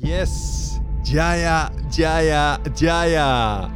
Yes! 0.00 0.78
Jaya, 1.02 1.72
Jaya, 1.90 2.60
Jaya! 2.74 3.70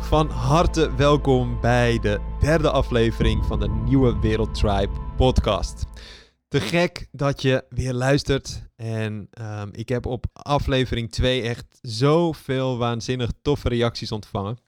Van 0.00 0.30
harte 0.30 0.94
welkom 0.94 1.60
bij 1.60 1.98
de 1.98 2.20
derde 2.40 2.70
aflevering 2.70 3.44
van 3.44 3.60
de 3.60 3.68
Nieuwe 3.68 4.18
Wereld 4.18 4.54
Tribe 4.54 5.00
podcast. 5.16 5.84
Te 6.48 6.60
gek 6.60 7.08
dat 7.12 7.42
je 7.42 7.64
weer 7.68 7.92
luistert. 7.92 8.62
En 8.76 9.28
ehm, 9.30 9.68
ik 9.72 9.88
heb 9.88 10.06
op 10.06 10.26
aflevering 10.32 11.10
2 11.10 11.42
echt 11.42 11.78
zoveel 11.80 12.78
waanzinnig 12.78 13.30
toffe 13.42 13.68
reacties 13.68 14.12
ontvangen. 14.12 14.58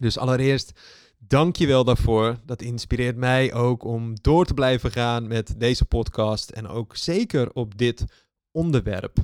Dus 0.00 0.18
allereerst, 0.18 0.80
dank 1.18 1.56
je 1.56 1.66
wel 1.66 1.84
daarvoor. 1.84 2.36
Dat 2.44 2.62
inspireert 2.62 3.16
mij 3.16 3.54
ook 3.54 3.84
om 3.84 4.14
door 4.20 4.44
te 4.44 4.54
blijven 4.54 4.90
gaan 4.90 5.26
met 5.26 5.54
deze 5.58 5.84
podcast. 5.84 6.50
En 6.50 6.68
ook 6.68 6.96
zeker 6.96 7.52
op 7.52 7.78
dit 7.78 8.04
onderwerp. 8.50 9.18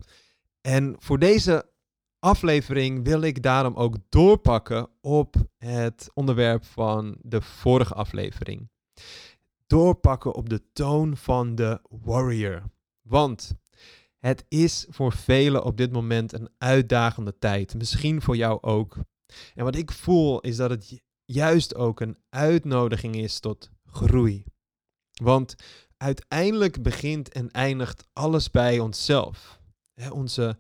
En 0.67 0.97
voor 0.99 1.19
deze 1.19 1.71
aflevering 2.19 3.05
wil 3.05 3.21
ik 3.21 3.43
daarom 3.43 3.75
ook 3.75 3.97
doorpakken 4.09 4.89
op 5.01 5.37
het 5.59 6.11
onderwerp 6.15 6.65
van 6.65 7.17
de 7.21 7.41
vorige 7.41 7.95
aflevering. 7.95 8.69
Doorpakken 9.67 10.35
op 10.35 10.49
de 10.49 10.63
toon 10.73 11.17
van 11.17 11.55
de 11.55 11.81
warrior. 11.89 12.63
Want 13.03 13.55
het 14.19 14.45
is 14.49 14.87
voor 14.89 15.13
velen 15.13 15.65
op 15.65 15.77
dit 15.77 15.93
moment 15.93 16.33
een 16.33 16.49
uitdagende 16.59 17.39
tijd. 17.39 17.75
Misschien 17.75 18.23
voor 18.23 18.37
jou 18.37 18.63
ook. 18.63 18.97
En 19.55 19.65
wat 19.65 19.77
ik 19.77 19.93
voel 19.93 20.41
is 20.41 20.57
dat 20.57 20.71
het 20.71 21.03
juist 21.25 21.75
ook 21.75 22.01
een 22.01 22.19
uitnodiging 22.31 23.17
is 23.17 23.41
tot 23.41 23.71
groei. 23.87 24.45
Want 25.23 25.55
uiteindelijk 25.97 26.83
begint 26.83 27.33
en 27.33 27.51
eindigt 27.51 28.09
alles 28.13 28.51
bij 28.51 28.79
onszelf. 28.79 29.63
Onze 30.11 30.57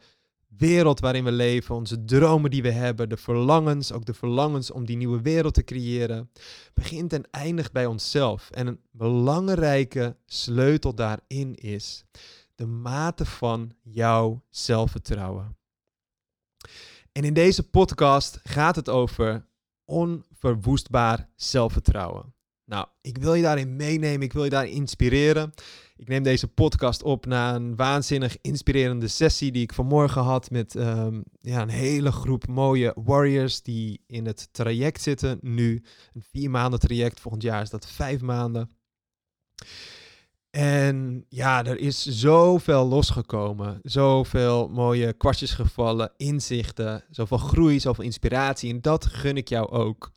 wereld 0.56 1.00
waarin 1.00 1.24
we 1.24 1.32
leven, 1.32 1.74
onze 1.74 2.04
dromen 2.04 2.50
die 2.50 2.62
we 2.62 2.70
hebben, 2.70 3.08
de 3.08 3.16
verlangens, 3.16 3.92
ook 3.92 4.04
de 4.04 4.14
verlangens 4.14 4.70
om 4.70 4.84
die 4.84 4.96
nieuwe 4.96 5.20
wereld 5.20 5.54
te 5.54 5.64
creëren, 5.64 6.30
begint 6.74 7.12
en 7.12 7.30
eindigt 7.30 7.72
bij 7.72 7.86
onszelf. 7.86 8.50
En 8.50 8.66
een 8.66 8.80
belangrijke 8.90 10.16
sleutel 10.26 10.94
daarin 10.94 11.54
is 11.54 12.04
de 12.54 12.66
mate 12.66 13.24
van 13.24 13.72
jouw 13.82 14.42
zelfvertrouwen. 14.50 15.56
En 17.12 17.24
in 17.24 17.34
deze 17.34 17.68
podcast 17.68 18.40
gaat 18.42 18.76
het 18.76 18.88
over 18.88 19.46
onverwoestbaar 19.84 21.28
zelfvertrouwen. 21.36 22.34
Nou, 22.64 22.86
ik 23.00 23.18
wil 23.18 23.34
je 23.34 23.42
daarin 23.42 23.76
meenemen, 23.76 24.22
ik 24.22 24.32
wil 24.32 24.44
je 24.44 24.50
daarin 24.50 24.72
inspireren. 24.72 25.52
Ik 25.96 26.08
neem 26.08 26.22
deze 26.22 26.48
podcast 26.48 27.02
op 27.02 27.26
na 27.26 27.54
een 27.54 27.76
waanzinnig 27.76 28.36
inspirerende 28.40 29.08
sessie 29.08 29.52
die 29.52 29.62
ik 29.62 29.72
vanmorgen 29.72 30.22
had 30.22 30.50
met 30.50 30.74
um, 30.74 31.24
ja, 31.40 31.62
een 31.62 31.68
hele 31.68 32.12
groep 32.12 32.46
mooie 32.46 32.92
warriors 32.94 33.62
die 33.62 34.00
in 34.06 34.26
het 34.26 34.48
traject 34.52 35.02
zitten. 35.02 35.38
Nu 35.40 35.82
een 36.14 36.22
vier 36.30 36.50
maanden 36.50 36.80
traject, 36.80 37.20
volgend 37.20 37.42
jaar 37.42 37.62
is 37.62 37.70
dat 37.70 37.86
vijf 37.86 38.20
maanden. 38.20 38.70
En 40.50 41.26
ja, 41.28 41.64
er 41.64 41.78
is 41.78 42.06
zoveel 42.06 42.86
losgekomen. 42.86 43.80
Zoveel 43.82 44.68
mooie 44.68 45.12
kwartjes 45.12 45.52
gevallen, 45.52 46.12
inzichten, 46.16 47.04
zoveel 47.10 47.38
groei, 47.38 47.80
zoveel 47.80 48.04
inspiratie. 48.04 48.72
En 48.72 48.80
dat 48.80 49.06
gun 49.06 49.36
ik 49.36 49.48
jou 49.48 49.68
ook. 49.68 50.12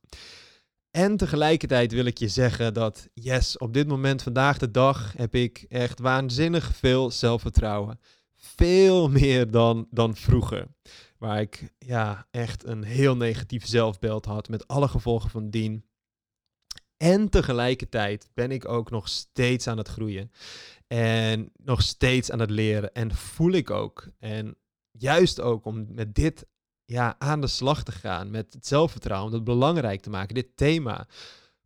En 0.98 1.18
tegelijkertijd 1.18 1.92
wil 1.92 2.06
ik 2.06 2.18
je 2.18 2.28
zeggen 2.28 2.74
dat, 2.74 3.10
yes, 3.14 3.58
op 3.58 3.74
dit 3.74 3.88
moment, 3.88 4.24
vandaag 4.24 4.58
de 4.58 4.72
dag, 4.72 5.14
heb 5.18 5.36
ik 5.36 5.66
echt 5.70 6.00
waanzinnig 6.00 6.76
veel 6.76 7.12
zelfvertrouwen. 7.12 8.00
Veel 8.36 9.10
meer 9.10 9.52
dan, 9.52 9.88
dan 9.92 10.16
vroeger. 10.16 10.68
Waar 11.18 11.42
ik 11.42 11.74
ja, 11.78 12.28
echt 12.32 12.66
een 12.66 12.84
heel 12.84 13.18
negatief 13.18 13.68
zelfbeeld 13.68 14.26
had 14.26 14.50
met 14.50 14.68
alle 14.68 14.88
gevolgen 14.88 15.30
van 15.30 15.50
dien. 15.50 15.86
En 16.98 17.30
tegelijkertijd 17.30 18.30
ben 18.34 18.52
ik 18.52 18.68
ook 18.68 18.90
nog 18.90 19.08
steeds 19.08 19.68
aan 19.68 19.78
het 19.78 19.88
groeien. 19.88 20.32
En 20.88 21.52
nog 21.56 21.82
steeds 21.82 22.32
aan 22.32 22.40
het 22.40 22.50
leren. 22.50 22.94
En 22.94 23.16
voel 23.16 23.52
ik 23.52 23.70
ook. 23.70 24.08
En 24.20 24.58
juist 24.92 25.42
ook 25.42 25.66
om 25.66 25.86
met 25.90 26.16
dit 26.16 26.46
ja, 26.88 27.16
aan 27.18 27.42
de 27.42 27.48
slag 27.48 27.84
te 27.84 27.92
gaan 27.92 28.32
met 28.32 28.54
het 28.54 28.68
zelfvertrouwen, 28.68 29.32
dat 29.32 29.44
belangrijk 29.44 30.02
te 30.02 30.10
maken, 30.10 30.36
dit 30.36 30.58
thema. 30.58 31.08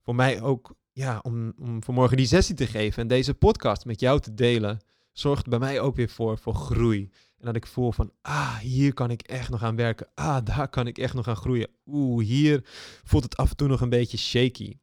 Voor 0.03 0.15
mij 0.15 0.41
ook, 0.41 0.75
ja, 0.91 1.19
om, 1.21 1.53
om 1.59 1.83
vanmorgen 1.83 2.17
die 2.17 2.25
sessie 2.25 2.55
te 2.55 2.67
geven 2.67 3.01
en 3.01 3.07
deze 3.07 3.33
podcast 3.33 3.85
met 3.85 3.99
jou 3.99 4.19
te 4.19 4.33
delen, 4.33 4.79
zorgt 5.11 5.47
bij 5.47 5.59
mij 5.59 5.79
ook 5.79 5.95
weer 5.95 6.09
voor, 6.09 6.37
voor 6.37 6.55
groei. 6.55 7.09
En 7.37 7.45
dat 7.45 7.55
ik 7.55 7.67
voel 7.67 7.91
van, 7.91 8.11
ah, 8.21 8.57
hier 8.57 8.93
kan 8.93 9.11
ik 9.11 9.21
echt 9.21 9.49
nog 9.49 9.63
aan 9.63 9.75
werken. 9.75 10.07
Ah, 10.15 10.45
daar 10.45 10.69
kan 10.69 10.87
ik 10.87 10.97
echt 10.97 11.13
nog 11.13 11.27
aan 11.27 11.35
groeien. 11.35 11.69
Oeh, 11.85 12.25
hier 12.25 12.61
voelt 13.03 13.23
het 13.23 13.37
af 13.37 13.49
en 13.49 13.55
toe 13.55 13.67
nog 13.67 13.81
een 13.81 13.89
beetje 13.89 14.17
shaky. 14.17 14.77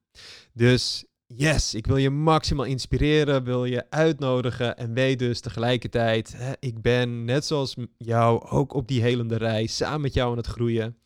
Dus 0.53 1.05
Yes, 1.35 1.75
ik 1.75 1.87
wil 1.87 1.97
je 1.97 2.11
maximaal 2.11 2.65
inspireren, 2.65 3.45
wil 3.45 3.65
je 3.65 3.91
uitnodigen 3.91 4.77
en 4.77 4.95
weet 4.95 5.19
dus 5.19 5.41
tegelijkertijd, 5.41 6.35
hè, 6.37 6.53
ik 6.59 6.83
ben 6.83 7.25
net 7.25 7.45
zoals 7.45 7.77
jou 7.99 8.49
ook 8.49 8.75
op 8.75 8.89
die 8.89 9.03
helende 9.03 9.37
reis, 9.37 9.77
samen 9.77 10.01
met 10.01 10.15
jou 10.15 10.31
aan 10.31 10.37
het 10.37 10.47
groeien. 10.47 10.97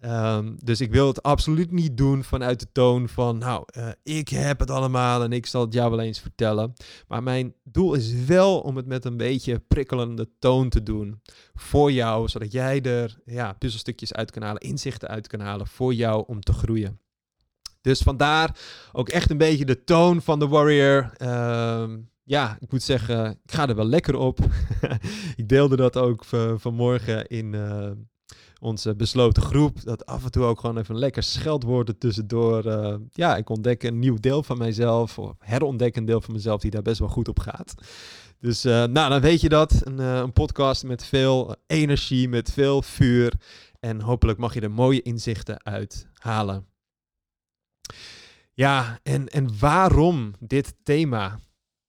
Ehm, 0.00 0.52
dus 0.64 0.80
ik 0.80 0.92
wil 0.92 1.06
het 1.06 1.22
absoluut 1.22 1.70
niet 1.70 1.96
doen 1.96 2.24
vanuit 2.24 2.60
de 2.60 2.72
toon 2.72 3.08
van, 3.08 3.38
nou, 3.38 3.64
uh, 3.76 3.88
ik 4.02 4.28
heb 4.28 4.60
het 4.60 4.70
allemaal 4.70 5.22
en 5.22 5.32
ik 5.32 5.46
zal 5.46 5.60
het 5.60 5.74
jou 5.74 5.90
wel 5.90 6.00
eens 6.00 6.20
vertellen. 6.20 6.72
Maar 7.08 7.22
mijn 7.22 7.54
doel 7.62 7.94
is 7.94 8.24
wel 8.24 8.60
om 8.60 8.76
het 8.76 8.86
met 8.86 9.04
een 9.04 9.16
beetje 9.16 9.58
prikkelende 9.58 10.28
toon 10.38 10.68
te 10.68 10.82
doen 10.82 11.20
voor 11.54 11.92
jou, 11.92 12.28
zodat 12.28 12.52
jij 12.52 12.82
er 12.82 13.18
ja, 13.24 13.52
puzzelstukjes 13.52 14.12
uit 14.12 14.30
kan 14.30 14.42
halen, 14.42 14.60
inzichten 14.60 15.08
uit 15.08 15.26
kan 15.26 15.40
halen 15.40 15.66
voor 15.66 15.94
jou 15.94 16.24
om 16.26 16.40
te 16.40 16.52
groeien. 16.52 17.00
Dus 17.80 18.00
vandaar 18.00 18.56
ook 18.92 19.08
echt 19.08 19.30
een 19.30 19.38
beetje 19.38 19.64
de 19.64 19.84
toon 19.84 20.22
van 20.22 20.38
de 20.38 20.48
Warrior. 20.48 21.10
Ehm, 21.16 21.98
ja, 22.24 22.56
ik 22.60 22.70
moet 22.70 22.82
zeggen, 22.82 23.30
ik 23.30 23.52
ga 23.52 23.68
er 23.68 23.74
wel 23.74 23.86
lekker 23.86 24.16
op. 24.16 24.38
ik 25.36 25.48
deelde 25.48 25.76
dat 25.76 25.96
ook 25.96 26.24
vanmorgen 26.56 27.26
in 27.26 27.52
uh, 27.52 27.90
onze 28.60 28.96
besloten 28.96 29.42
groep. 29.42 29.82
Dat 29.82 30.06
af 30.06 30.24
en 30.24 30.30
toe 30.30 30.44
ook 30.44 30.60
gewoon 30.60 30.78
even 30.78 30.98
lekker 30.98 31.22
scheldwoord 31.22 31.88
er 31.88 31.98
tussendoor. 31.98 32.66
Uh, 32.66 32.94
ja, 33.12 33.36
ik 33.36 33.48
ontdek 33.48 33.82
een 33.82 33.98
nieuw 33.98 34.16
deel 34.16 34.42
van 34.42 34.58
mijzelf. 34.58 35.18
Of 35.18 35.32
herontdek 35.38 35.96
een 35.96 36.04
deel 36.04 36.20
van 36.20 36.34
mezelf 36.34 36.60
die 36.60 36.70
daar 36.70 36.82
best 36.82 36.98
wel 36.98 37.08
goed 37.08 37.28
op 37.28 37.38
gaat. 37.38 37.74
Dus 38.38 38.64
uh, 38.64 38.72
nou, 38.72 39.10
dan 39.10 39.20
weet 39.20 39.40
je 39.40 39.48
dat. 39.48 39.80
Een, 39.84 39.98
een 39.98 40.32
podcast 40.32 40.84
met 40.84 41.04
veel 41.04 41.56
energie, 41.66 42.28
met 42.28 42.52
veel 42.52 42.82
vuur. 42.82 43.32
En 43.80 44.00
hopelijk 44.00 44.38
mag 44.38 44.54
je 44.54 44.60
er 44.60 44.70
mooie 44.70 45.02
inzichten 45.02 45.64
uit 45.64 46.08
halen. 46.14 46.66
Ja, 48.52 48.98
en, 49.02 49.28
en 49.28 49.58
waarom 49.58 50.34
dit 50.38 50.74
thema? 50.82 51.40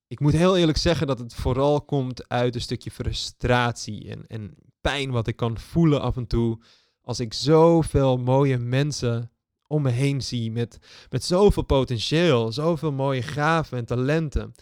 Ik 0.07 0.19
moet 0.19 0.33
heel 0.33 0.57
eerlijk 0.57 0.77
zeggen 0.77 1.07
dat 1.07 1.19
het 1.19 1.33
vooral 1.33 1.81
komt 1.81 2.29
uit 2.29 2.55
een 2.55 2.61
stukje 2.61 2.91
frustratie 2.91 4.09
en, 4.09 4.27
en 4.27 4.55
pijn 4.81 5.11
wat 5.11 5.27
ik 5.27 5.35
kan 5.35 5.57
voelen 5.57 6.01
af 6.01 6.17
en 6.17 6.27
toe 6.27 6.59
als 7.01 7.19
ik 7.19 7.33
zoveel 7.33 8.17
mooie 8.17 8.57
mensen 8.57 9.31
om 9.67 9.81
me 9.81 9.89
heen 9.89 10.21
zie 10.21 10.51
met, 10.51 10.77
met 11.09 11.23
zoveel 11.23 11.63
potentieel, 11.63 12.51
zoveel 12.51 12.91
mooie 12.91 13.21
gaven 13.21 13.77
en 13.77 13.85
talenten. 13.85 14.53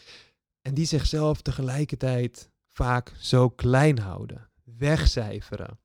En 0.61 0.73
die 0.73 0.85
zichzelf 0.85 1.41
tegelijkertijd 1.41 2.51
vaak 2.67 3.13
zo 3.19 3.49
klein 3.49 3.99
houden, 3.99 4.49
wegcijferen, 4.63 5.79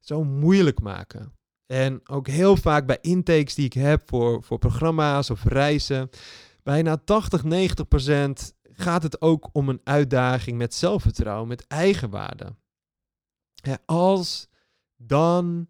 zo 0.00 0.24
moeilijk 0.24 0.80
maken. 0.80 1.32
En 1.72 2.08
ook 2.08 2.26
heel 2.26 2.56
vaak 2.56 2.86
bij 2.86 2.98
intakes 3.00 3.54
die 3.54 3.64
ik 3.64 3.72
heb 3.72 4.02
voor, 4.06 4.42
voor 4.42 4.58
programma's 4.58 5.30
of 5.30 5.44
reizen, 5.44 6.10
bijna 6.62 6.96
80, 6.96 7.44
90 7.44 7.88
procent 7.88 8.54
gaat 8.62 9.02
het 9.02 9.20
ook 9.20 9.48
om 9.52 9.68
een 9.68 9.80
uitdaging 9.84 10.58
met 10.58 10.74
zelfvertrouwen, 10.74 11.48
met 11.48 11.66
eigenwaarde. 11.66 12.54
Ja, 13.54 13.78
als, 13.84 14.48
dan. 14.96 15.68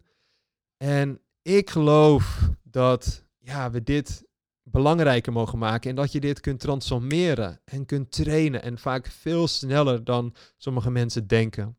En 0.77 1.21
ik 1.41 1.69
geloof 1.69 2.49
dat 2.63 3.25
ja, 3.39 3.71
we 3.71 3.83
dit 3.83 4.23
belangrijker 4.63 5.31
mogen 5.31 5.59
maken 5.59 5.89
en 5.89 5.95
dat 5.95 6.11
je 6.11 6.19
dit 6.19 6.39
kunt 6.39 6.59
transformeren 6.59 7.59
en 7.65 7.85
kunt 7.85 8.11
trainen 8.11 8.63
en 8.63 8.77
vaak 8.77 9.07
veel 9.07 9.47
sneller 9.47 10.03
dan 10.03 10.35
sommige 10.57 10.91
mensen 10.91 11.27
denken. 11.27 11.77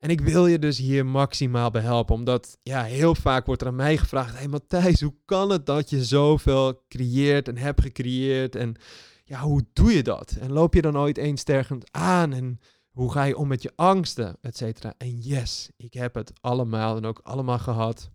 En 0.00 0.10
ik 0.10 0.20
wil 0.20 0.46
je 0.46 0.58
dus 0.58 0.78
hier 0.78 1.06
maximaal 1.06 1.70
bij 1.70 1.82
helpen, 1.82 2.14
omdat 2.14 2.58
ja, 2.62 2.82
heel 2.82 3.14
vaak 3.14 3.46
wordt 3.46 3.62
er 3.62 3.68
aan 3.68 3.74
mij 3.74 3.96
gevraagd: 3.96 4.36
Hey 4.36 4.48
Matthijs, 4.48 5.00
hoe 5.00 5.14
kan 5.24 5.50
het 5.50 5.66
dat 5.66 5.90
je 5.90 6.04
zoveel 6.04 6.84
creëert 6.88 7.48
en 7.48 7.56
hebt 7.56 7.80
gecreëerd? 7.80 8.56
En 8.56 8.76
ja, 9.24 9.40
hoe 9.40 9.66
doe 9.72 9.92
je 9.92 10.02
dat? 10.02 10.30
En 10.30 10.52
loop 10.52 10.74
je 10.74 10.82
dan 10.82 10.98
ooit 10.98 11.16
eens 11.16 11.42
tergend 11.42 11.92
aan? 11.92 12.32
En 12.32 12.60
hoe 12.90 13.12
ga 13.12 13.24
je 13.24 13.36
om 13.36 13.48
met 13.48 13.62
je 13.62 13.72
angsten, 13.76 14.36
et? 14.40 14.62
En 14.96 15.18
yes, 15.18 15.70
ik 15.76 15.94
heb 15.94 16.14
het 16.14 16.32
allemaal 16.40 16.96
en 16.96 17.04
ook 17.04 17.20
allemaal 17.22 17.58
gehad. 17.58 18.10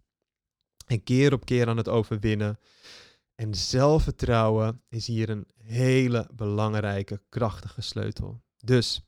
En 0.88 1.04
keer 1.04 1.34
op 1.34 1.46
keer 1.46 1.68
aan 1.68 1.78
het 1.78 1.90
overwinnen. 1.90 2.60
En 3.36 3.56
zelfvertrouwen 3.56 4.82
is 4.90 5.08
hier 5.08 5.30
een 5.30 5.48
hele 5.56 6.30
belangrijke, 6.34 7.22
krachtige 7.30 7.82
sleutel. 7.82 8.42
Dus 8.58 9.02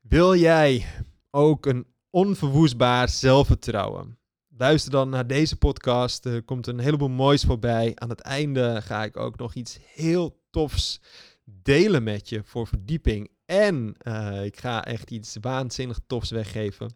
wil 0.00 0.34
jij 0.34 0.86
ook 1.30 1.66
een 1.66 1.86
onverwoestbaar 2.18 3.08
zelfvertrouwen. 3.08 4.18
Luister 4.56 4.90
dan 4.90 5.08
naar 5.08 5.26
deze 5.26 5.56
podcast. 5.56 6.24
Er 6.24 6.42
komt 6.42 6.66
een 6.66 6.78
heleboel 6.78 7.08
moois 7.08 7.44
voorbij. 7.44 7.92
Aan 7.94 8.08
het 8.08 8.20
einde 8.20 8.80
ga 8.82 9.04
ik 9.04 9.16
ook 9.16 9.38
nog 9.38 9.54
iets 9.54 9.78
heel 9.94 10.40
tofs 10.50 11.00
delen 11.44 12.02
met 12.02 12.28
je 12.28 12.42
voor 12.44 12.66
verdieping. 12.66 13.30
En 13.44 13.94
uh, 14.02 14.44
ik 14.44 14.60
ga 14.60 14.84
echt 14.84 15.10
iets 15.10 15.36
waanzinnig 15.40 16.00
tofs 16.06 16.30
weggeven. 16.30 16.94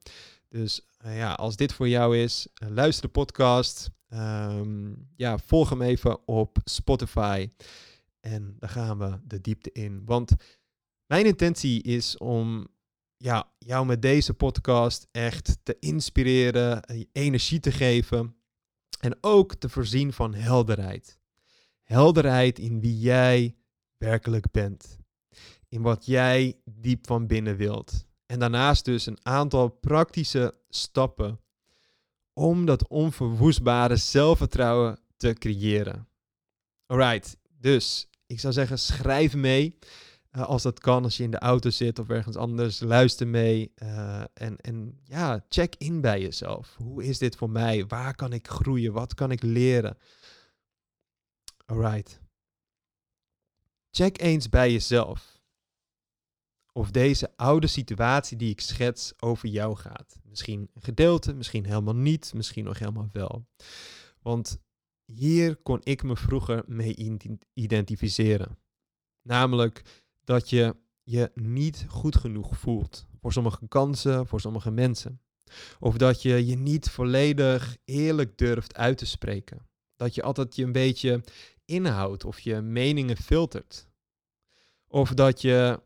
Dus 0.48 0.80
uh, 1.04 1.16
ja, 1.16 1.32
als 1.32 1.56
dit 1.56 1.72
voor 1.72 1.88
jou 1.88 2.18
is, 2.18 2.46
uh, 2.62 2.68
luister 2.68 3.06
de 3.06 3.12
podcast. 3.12 3.90
Um, 4.12 5.08
ja, 5.16 5.38
volg 5.38 5.68
hem 5.70 5.82
even 5.82 6.28
op 6.28 6.58
Spotify. 6.64 7.50
En 8.20 8.56
dan 8.58 8.68
gaan 8.68 8.98
we 8.98 9.18
de 9.24 9.40
diepte 9.40 9.70
in. 9.72 10.02
Want 10.04 10.32
mijn 11.06 11.26
intentie 11.26 11.82
is 11.82 12.18
om 12.18 12.66
ja, 13.22 13.52
jou 13.58 13.86
met 13.86 14.02
deze 14.02 14.34
podcast 14.34 15.06
echt 15.10 15.58
te 15.62 15.76
inspireren, 15.80 16.82
je 16.86 17.08
energie 17.12 17.60
te 17.60 17.72
geven 17.72 18.36
en 19.00 19.18
ook 19.20 19.54
te 19.54 19.68
voorzien 19.68 20.12
van 20.12 20.34
helderheid. 20.34 21.18
Helderheid 21.82 22.58
in 22.58 22.80
wie 22.80 22.98
jij 22.98 23.56
werkelijk 23.96 24.50
bent. 24.50 24.98
In 25.68 25.82
wat 25.82 26.06
jij 26.06 26.60
diep 26.64 27.06
van 27.06 27.26
binnen 27.26 27.56
wilt. 27.56 28.04
En 28.26 28.38
daarnaast 28.38 28.84
dus 28.84 29.06
een 29.06 29.18
aantal 29.26 29.68
praktische 29.68 30.54
stappen 30.68 31.40
om 32.32 32.64
dat 32.64 32.88
onverwoestbare 32.88 33.96
zelfvertrouwen 33.96 34.98
te 35.16 35.32
creëren. 35.32 36.08
Alright, 36.86 37.36
dus 37.48 38.08
ik 38.26 38.40
zou 38.40 38.52
zeggen, 38.52 38.78
schrijf 38.78 39.34
mee. 39.34 39.78
Uh, 40.36 40.42
als 40.42 40.62
dat 40.62 40.80
kan, 40.80 41.04
als 41.04 41.16
je 41.16 41.22
in 41.22 41.30
de 41.30 41.38
auto 41.38 41.70
zit 41.70 41.98
of 41.98 42.08
ergens 42.08 42.36
anders, 42.36 42.80
luister 42.80 43.28
mee. 43.28 43.72
Uh, 43.82 44.20
en, 44.34 44.56
en 44.56 45.00
ja, 45.04 45.44
check 45.48 45.74
in 45.78 46.00
bij 46.00 46.20
jezelf. 46.20 46.74
Hoe 46.76 47.04
is 47.04 47.18
dit 47.18 47.36
voor 47.36 47.50
mij? 47.50 47.86
Waar 47.86 48.14
kan 48.14 48.32
ik 48.32 48.48
groeien? 48.48 48.92
Wat 48.92 49.14
kan 49.14 49.30
ik 49.30 49.42
leren? 49.42 49.98
Alright. 51.66 52.20
Check 53.90 54.20
eens 54.20 54.48
bij 54.48 54.72
jezelf 54.72 55.42
of 56.72 56.90
deze 56.90 57.36
oude 57.36 57.66
situatie 57.66 58.36
die 58.36 58.50
ik 58.50 58.60
schets 58.60 59.12
over 59.18 59.48
jou 59.48 59.76
gaat. 59.76 60.20
Misschien 60.24 60.70
een 60.74 60.82
gedeelte, 60.82 61.34
misschien 61.34 61.64
helemaal 61.64 61.96
niet, 61.96 62.34
misschien 62.34 62.64
nog 62.64 62.78
helemaal 62.78 63.08
wel. 63.12 63.46
Want 64.22 64.60
hier 65.04 65.56
kon 65.56 65.80
ik 65.82 66.02
me 66.02 66.16
vroeger 66.16 66.62
mee 66.66 67.18
identificeren. 67.52 68.58
Namelijk 69.22 70.01
dat 70.24 70.50
je 70.50 70.76
je 71.02 71.30
niet 71.34 71.84
goed 71.88 72.16
genoeg 72.16 72.56
voelt 72.56 73.06
voor 73.20 73.32
sommige 73.32 73.68
kansen, 73.68 74.26
voor 74.26 74.40
sommige 74.40 74.70
mensen. 74.70 75.20
Of 75.80 75.96
dat 75.96 76.22
je 76.22 76.46
je 76.46 76.56
niet 76.56 76.90
volledig 76.90 77.76
eerlijk 77.84 78.38
durft 78.38 78.76
uit 78.76 78.98
te 78.98 79.06
spreken. 79.06 79.68
Dat 79.96 80.14
je 80.14 80.22
altijd 80.22 80.56
je 80.56 80.64
een 80.64 80.72
beetje 80.72 81.24
inhoudt 81.64 82.24
of 82.24 82.40
je 82.40 82.60
meningen 82.60 83.16
filtert. 83.16 83.88
Of 84.88 85.14
dat 85.14 85.40
je 85.40 85.80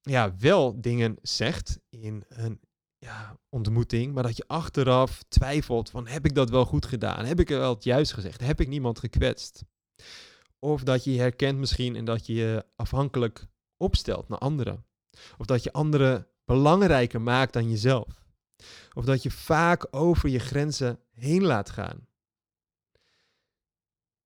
ja, 0.00 0.36
wel 0.36 0.80
dingen 0.80 1.16
zegt 1.22 1.78
in 1.88 2.24
een 2.28 2.60
ja, 2.98 3.38
ontmoeting, 3.48 4.14
maar 4.14 4.22
dat 4.22 4.36
je 4.36 4.44
achteraf 4.46 5.22
twijfelt 5.28 5.90
van 5.90 6.06
heb 6.06 6.24
ik 6.24 6.34
dat 6.34 6.50
wel 6.50 6.64
goed 6.64 6.86
gedaan? 6.86 7.24
Heb 7.24 7.40
ik 7.40 7.48
wel 7.48 7.74
het 7.74 7.84
juist 7.84 8.12
gezegd? 8.12 8.40
Heb 8.40 8.60
ik 8.60 8.68
niemand 8.68 8.98
gekwetst? 8.98 9.64
Of 10.58 10.82
dat 10.82 11.04
je 11.04 11.12
je 11.12 11.20
herkent 11.20 11.58
misschien 11.58 11.96
en 11.96 12.04
dat 12.04 12.26
je 12.26 12.34
je 12.34 12.64
afhankelijk 12.76 13.46
opstelt 13.76 14.28
naar 14.28 14.38
anderen. 14.38 14.84
Of 15.38 15.46
dat 15.46 15.62
je 15.62 15.72
anderen 15.72 16.26
belangrijker 16.44 17.20
maakt 17.20 17.52
dan 17.52 17.70
jezelf. 17.70 18.24
Of 18.94 19.04
dat 19.04 19.22
je 19.22 19.30
vaak 19.30 19.86
over 19.90 20.28
je 20.28 20.38
grenzen 20.38 21.00
heen 21.10 21.42
laat 21.42 21.70
gaan. 21.70 22.06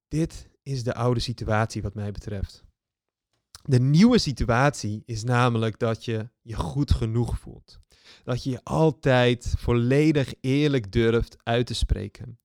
Dit 0.09 0.49
is 0.63 0.83
de 0.83 0.95
oude 0.95 1.21
situatie 1.21 1.83
wat 1.83 1.95
mij 1.95 2.13
betreft. 2.13 2.65
De 3.63 3.81
nieuwe 3.81 4.19
situatie 4.19 5.03
is 5.05 5.25
namelijk 5.25 5.79
dat 5.79 6.05
je 6.05 6.29
je 6.41 6.55
goed 6.55 6.91
genoeg 6.91 7.39
voelt. 7.39 7.81
Dat 8.25 8.43
je 8.43 8.51
je 8.51 8.65
altijd 8.65 9.55
volledig 9.57 10.35
eerlijk 10.41 10.93
durft 10.93 11.37
uit 11.43 11.67
te 11.67 11.75
spreken. 11.75 12.39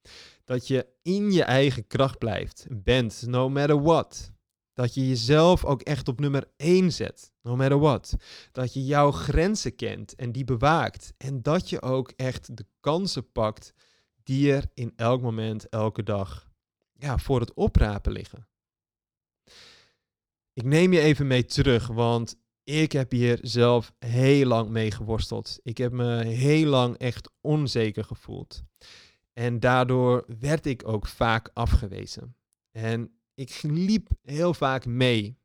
Dat 0.43 0.67
je 0.67 0.87
in 1.01 1.31
je 1.31 1.43
eigen 1.43 1.87
kracht 1.87 2.17
blijft, 2.17 2.65
bent, 2.69 3.23
no 3.27 3.49
matter 3.49 3.81
what. 3.81 4.31
Dat 4.75 4.93
je 4.93 5.07
jezelf 5.07 5.65
ook 5.65 5.81
echt 5.81 6.07
op 6.07 6.19
nummer 6.19 6.51
1 6.57 6.91
zet, 6.91 7.31
no 7.41 7.55
matter 7.55 7.79
what. 7.79 8.15
Dat 8.51 8.73
je 8.73 8.85
jouw 8.85 9.11
grenzen 9.11 9.75
kent 9.75 10.15
en 10.15 10.31
die 10.31 10.43
bewaakt. 10.43 11.13
En 11.17 11.41
dat 11.41 11.69
je 11.69 11.81
ook 11.81 12.13
echt 12.15 12.57
de 12.57 12.65
kansen 12.79 13.31
pakt 13.31 13.73
die 14.23 14.53
er 14.53 14.69
in 14.73 14.93
elk 14.95 15.21
moment, 15.21 15.69
elke 15.69 16.03
dag 16.03 16.49
ja, 16.91 17.17
voor 17.17 17.39
het 17.39 17.53
oprapen 17.53 18.11
liggen. 18.11 18.47
Ik 20.53 20.63
neem 20.63 20.93
je 20.93 20.99
even 20.99 21.27
mee 21.27 21.45
terug, 21.45 21.87
want 21.87 22.37
ik 22.63 22.91
heb 22.91 23.11
hier 23.11 23.39
zelf 23.41 23.93
heel 23.99 24.47
lang 24.47 24.69
mee 24.69 24.91
geworsteld. 24.91 25.59
Ik 25.63 25.77
heb 25.77 25.91
me 25.91 26.23
heel 26.23 26.67
lang 26.67 26.97
echt 26.97 27.31
onzeker 27.41 28.03
gevoeld. 28.03 28.63
En 29.33 29.59
daardoor 29.59 30.25
werd 30.39 30.65
ik 30.65 30.87
ook 30.87 31.07
vaak 31.07 31.49
afgewezen. 31.53 32.35
En 32.71 33.19
ik 33.35 33.59
liep 33.61 34.09
heel 34.21 34.53
vaak 34.53 34.85
mee. 34.85 35.37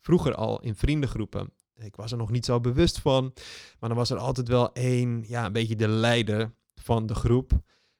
Vroeger 0.00 0.34
al 0.34 0.60
in 0.60 0.74
vriendengroepen. 0.74 1.52
Ik 1.74 1.96
was 1.96 2.12
er 2.12 2.18
nog 2.18 2.30
niet 2.30 2.44
zo 2.44 2.60
bewust 2.60 2.98
van. 2.98 3.32
Maar 3.78 3.88
dan 3.88 3.98
was 3.98 4.10
er 4.10 4.18
altijd 4.18 4.48
wel 4.48 4.72
één, 4.72 5.24
ja, 5.26 5.46
een 5.46 5.52
beetje 5.52 5.76
de 5.76 5.88
leider 5.88 6.54
van 6.74 7.06
de 7.06 7.14
groep. 7.14 7.52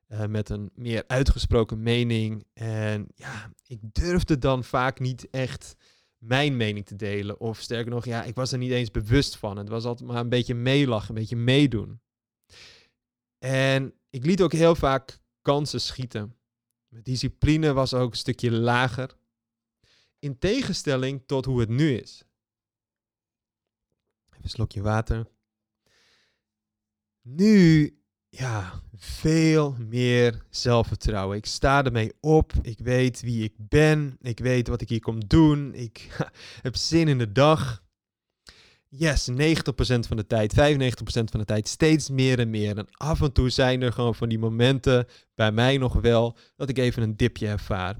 Uh, 0.09 0.27
met 0.27 0.49
een 0.49 0.71
meer 0.75 1.05
uitgesproken 1.07 1.83
mening. 1.83 2.47
En 2.53 3.09
ja, 3.15 3.53
ik 3.67 3.79
durfde 3.83 4.39
dan 4.39 4.65
vaak 4.65 5.01
niet 5.01 5.31
echt 5.31 5.77
mijn 6.19 6.57
mening 6.57 6.87
te 6.87 6.97
delen. 6.97 7.41
Of 7.41 7.59
sterker 7.59 7.91
nog, 7.91 8.05
ja, 8.05 8.25
ik 8.25 8.35
was 8.35 8.53
er 8.53 8.59
niet 8.59 8.71
eens 8.71 8.91
bewust 8.91 9.37
van. 9.37 9.57
Het 9.57 9.69
was 9.69 9.85
altijd 9.85 10.09
maar 10.09 10.21
een 10.21 10.29
beetje 10.29 10.55
meelachen, 10.55 11.09
een 11.09 11.21
beetje 11.21 11.37
meedoen. 11.37 12.01
En 13.39 13.95
ik 14.11 14.25
liet 14.25 14.43
ook 14.43 14.53
heel 14.53 14.75
vaak 14.75 15.19
kansen 15.43 15.81
schieten. 15.81 16.38
Mijn 16.89 17.03
discipline 17.03 17.73
was 17.73 17.95
ook 17.95 18.11
een 18.11 18.17
stukje 18.17 18.51
lager. 18.51 19.17
In 20.19 20.39
tegenstelling 20.39 21.23
tot 21.27 21.45
hoe 21.45 21.61
het 21.61 21.69
nu 21.69 21.95
is. 21.97 22.25
Even 24.31 24.45
een 24.45 24.51
slokje 24.51 24.83
water. 24.83 25.27
Nu 27.23 27.93
ja, 28.29 28.83
veel 28.95 29.77
meer 29.79 30.45
zelfvertrouwen. 30.51 31.37
Ik 31.37 31.47
sta 31.47 31.85
ermee 31.85 32.13
op. 32.21 32.53
Ik 32.63 32.79
weet 32.79 33.21
wie 33.21 33.45
ik 33.45 33.55
ben. 33.57 34.17
Ik 34.21 34.39
weet 34.39 34.69
wat 34.69 34.81
ik 34.81 34.89
hier 34.89 35.01
kom 35.01 35.27
doen. 35.27 35.75
Ik 35.75 36.09
heb 36.63 36.77
zin 36.77 37.09
in 37.09 37.19
de 37.19 37.33
dag. 37.33 37.83
Yes, 38.91 39.31
90% 39.31 39.35
van 40.07 40.17
de 40.17 40.27
tijd, 40.27 40.53
95% 40.53 40.55
van 41.03 41.41
de 41.41 41.45
tijd, 41.45 41.69
steeds 41.69 42.11
meer 42.11 42.39
en 42.39 42.51
meer. 42.51 42.77
En 42.77 42.87
af 42.91 43.21
en 43.21 43.33
toe 43.33 43.51
zijn 43.51 43.83
er 43.83 43.93
gewoon 43.93 44.15
van 44.15 44.29
die 44.29 44.39
momenten, 44.39 45.07
bij 45.35 45.53
mij 45.53 45.79
nog 45.79 45.93
wel, 45.93 46.37
dat 46.57 46.69
ik 46.69 46.79
even 46.79 47.03
een 47.03 47.17
dipje 47.17 47.47
ervaar. 47.47 47.97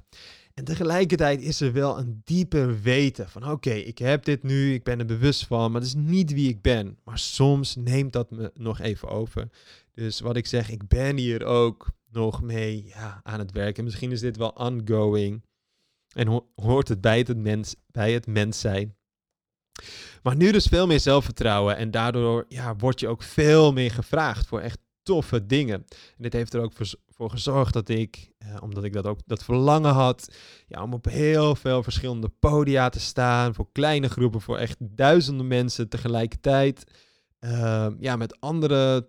En 0.55 0.65
tegelijkertijd 0.65 1.43
is 1.43 1.61
er 1.61 1.73
wel 1.73 1.99
een 1.99 2.21
dieper 2.25 2.81
weten 2.81 3.29
van 3.29 3.51
oké, 3.51 3.71
ik 3.71 3.99
heb 3.99 4.25
dit 4.25 4.43
nu, 4.43 4.73
ik 4.75 4.85
ben 4.85 4.99
er 4.99 5.07
bewust 5.07 5.47
van, 5.47 5.71
maar 5.71 5.81
dat 5.81 5.89
is 5.89 5.95
niet 5.95 6.33
wie 6.33 6.49
ik 6.49 6.63
ben. 6.63 6.99
Maar 7.05 7.19
soms 7.19 7.77
neemt 7.77 8.13
dat 8.13 8.31
me 8.31 8.51
nog 8.55 8.81
even 8.81 9.09
over. 9.09 9.49
Dus 9.95 10.21
wat 10.21 10.37
ik 10.37 10.47
zeg, 10.47 10.71
ik 10.71 10.89
ben 10.89 11.17
hier 11.17 11.45
ook 11.45 11.91
nog 12.11 12.43
mee 12.43 12.85
ja, 12.87 13.21
aan 13.23 13.39
het 13.39 13.53
werken. 13.53 13.85
Misschien 13.85 14.13
is 14.13 14.21
dit 14.21 14.37
wel 14.37 14.49
ongoing 14.49 15.43
en 16.15 16.43
hoort 16.55 16.89
het 16.89 17.01
bij 17.01 17.19
het 17.19 17.37
mens, 17.37 17.75
bij 17.87 18.13
het 18.13 18.27
mens 18.27 18.61
zijn. 18.61 18.97
Maar 20.23 20.37
nu 20.37 20.53
dus 20.53 20.67
veel 20.67 20.87
meer 20.87 21.01
zelfvertrouwen 21.01 21.77
en 21.77 21.91
daardoor 21.91 22.45
ja, 22.49 22.77
word 22.77 23.01
je 23.01 23.09
ook 23.09 23.23
veel 23.23 23.73
meer 23.73 23.91
gevraagd 23.91 24.47
voor 24.47 24.61
echt 24.61 24.79
toffe 25.03 25.47
dingen. 25.47 25.85
En 25.89 26.23
dit 26.23 26.33
heeft 26.33 26.55
er 26.55 26.61
ook 26.61 26.73
voor, 27.09 27.31
gezorgd 27.31 27.73
dat 27.73 27.89
ik, 27.89 28.31
eh, 28.39 28.57
omdat 28.61 28.85
ik 28.85 28.93
dat 28.93 29.07
ook 29.07 29.21
dat 29.27 29.45
verlangen 29.45 29.93
had, 29.93 30.35
ja, 30.67 30.83
om 30.83 30.93
op 30.93 31.05
heel 31.05 31.55
veel 31.55 31.83
verschillende 31.83 32.29
podia 32.29 32.89
te 32.89 33.01
staan, 33.01 33.55
voor 33.55 33.69
kleine 33.73 34.09
groepen, 34.09 34.41
voor 34.41 34.59
echt 34.59 34.77
duizenden 34.79 35.47
mensen 35.47 35.89
tegelijkertijd. 35.89 36.85
Uh, 37.41 37.87
ja, 37.99 38.17
met 38.17 38.41
andere 38.41 39.09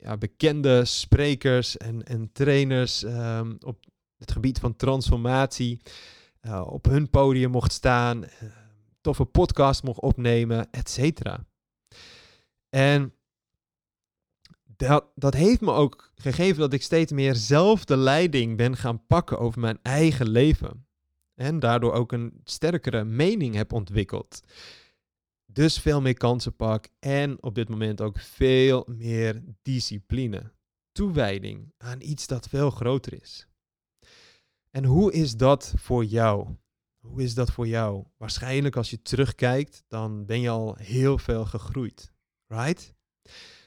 ja, 0.00 0.16
bekende 0.16 0.84
sprekers 0.84 1.76
en, 1.76 2.04
en 2.04 2.30
trainers 2.32 3.02
um, 3.02 3.56
op 3.60 3.84
het 4.18 4.32
gebied 4.32 4.58
van 4.58 4.76
transformatie 4.76 5.80
uh, 6.42 6.66
op 6.66 6.84
hun 6.84 7.10
podium 7.10 7.50
mocht 7.50 7.72
staan, 7.72 8.24
toffe 9.06 9.24
podcast 9.24 9.82
mocht 9.82 10.00
opnemen, 10.00 10.70
et 10.70 10.90
cetera. 10.90 11.46
En 12.68 13.14
dat, 14.76 15.04
dat 15.14 15.34
heeft 15.34 15.60
me 15.60 15.72
ook 15.72 16.12
gegeven 16.14 16.60
dat 16.60 16.72
ik 16.72 16.82
steeds 16.82 17.12
meer 17.12 17.34
zelf 17.34 17.84
de 17.84 17.96
leiding 17.96 18.56
ben 18.56 18.76
gaan 18.76 19.06
pakken 19.06 19.38
over 19.38 19.60
mijn 19.60 19.78
eigen 19.82 20.28
leven. 20.28 20.86
En 21.34 21.58
daardoor 21.58 21.92
ook 21.92 22.12
een 22.12 22.40
sterkere 22.44 23.04
mening 23.04 23.54
heb 23.54 23.72
ontwikkeld. 23.72 24.40
dus 25.46 25.78
veel 25.78 26.00
meer 26.00 26.16
kansen 26.16 26.56
pak 26.56 26.88
en 26.98 27.42
op 27.42 27.54
dit 27.54 27.68
moment 27.68 28.00
ook 28.00 28.18
veel 28.18 28.84
meer 28.86 29.42
discipline. 29.62 30.52
Toewijding 30.92 31.72
aan 31.78 32.00
iets 32.00 32.26
dat 32.26 32.48
veel 32.48 32.70
groter 32.70 33.12
is. 33.22 33.46
En 34.70 34.84
hoe 34.84 35.12
is 35.12 35.36
dat 35.36 35.74
voor 35.76 36.04
jou? 36.04 36.56
Hoe 37.08 37.22
is 37.22 37.34
dat 37.34 37.50
voor 37.50 37.66
jou? 37.66 38.04
Waarschijnlijk 38.16 38.76
als 38.76 38.90
je 38.90 39.02
terugkijkt, 39.02 39.84
dan 39.88 40.26
ben 40.26 40.40
je 40.40 40.48
al 40.48 40.74
heel 40.78 41.18
veel 41.18 41.44
gegroeid. 41.44 42.12
Right? 42.46 42.94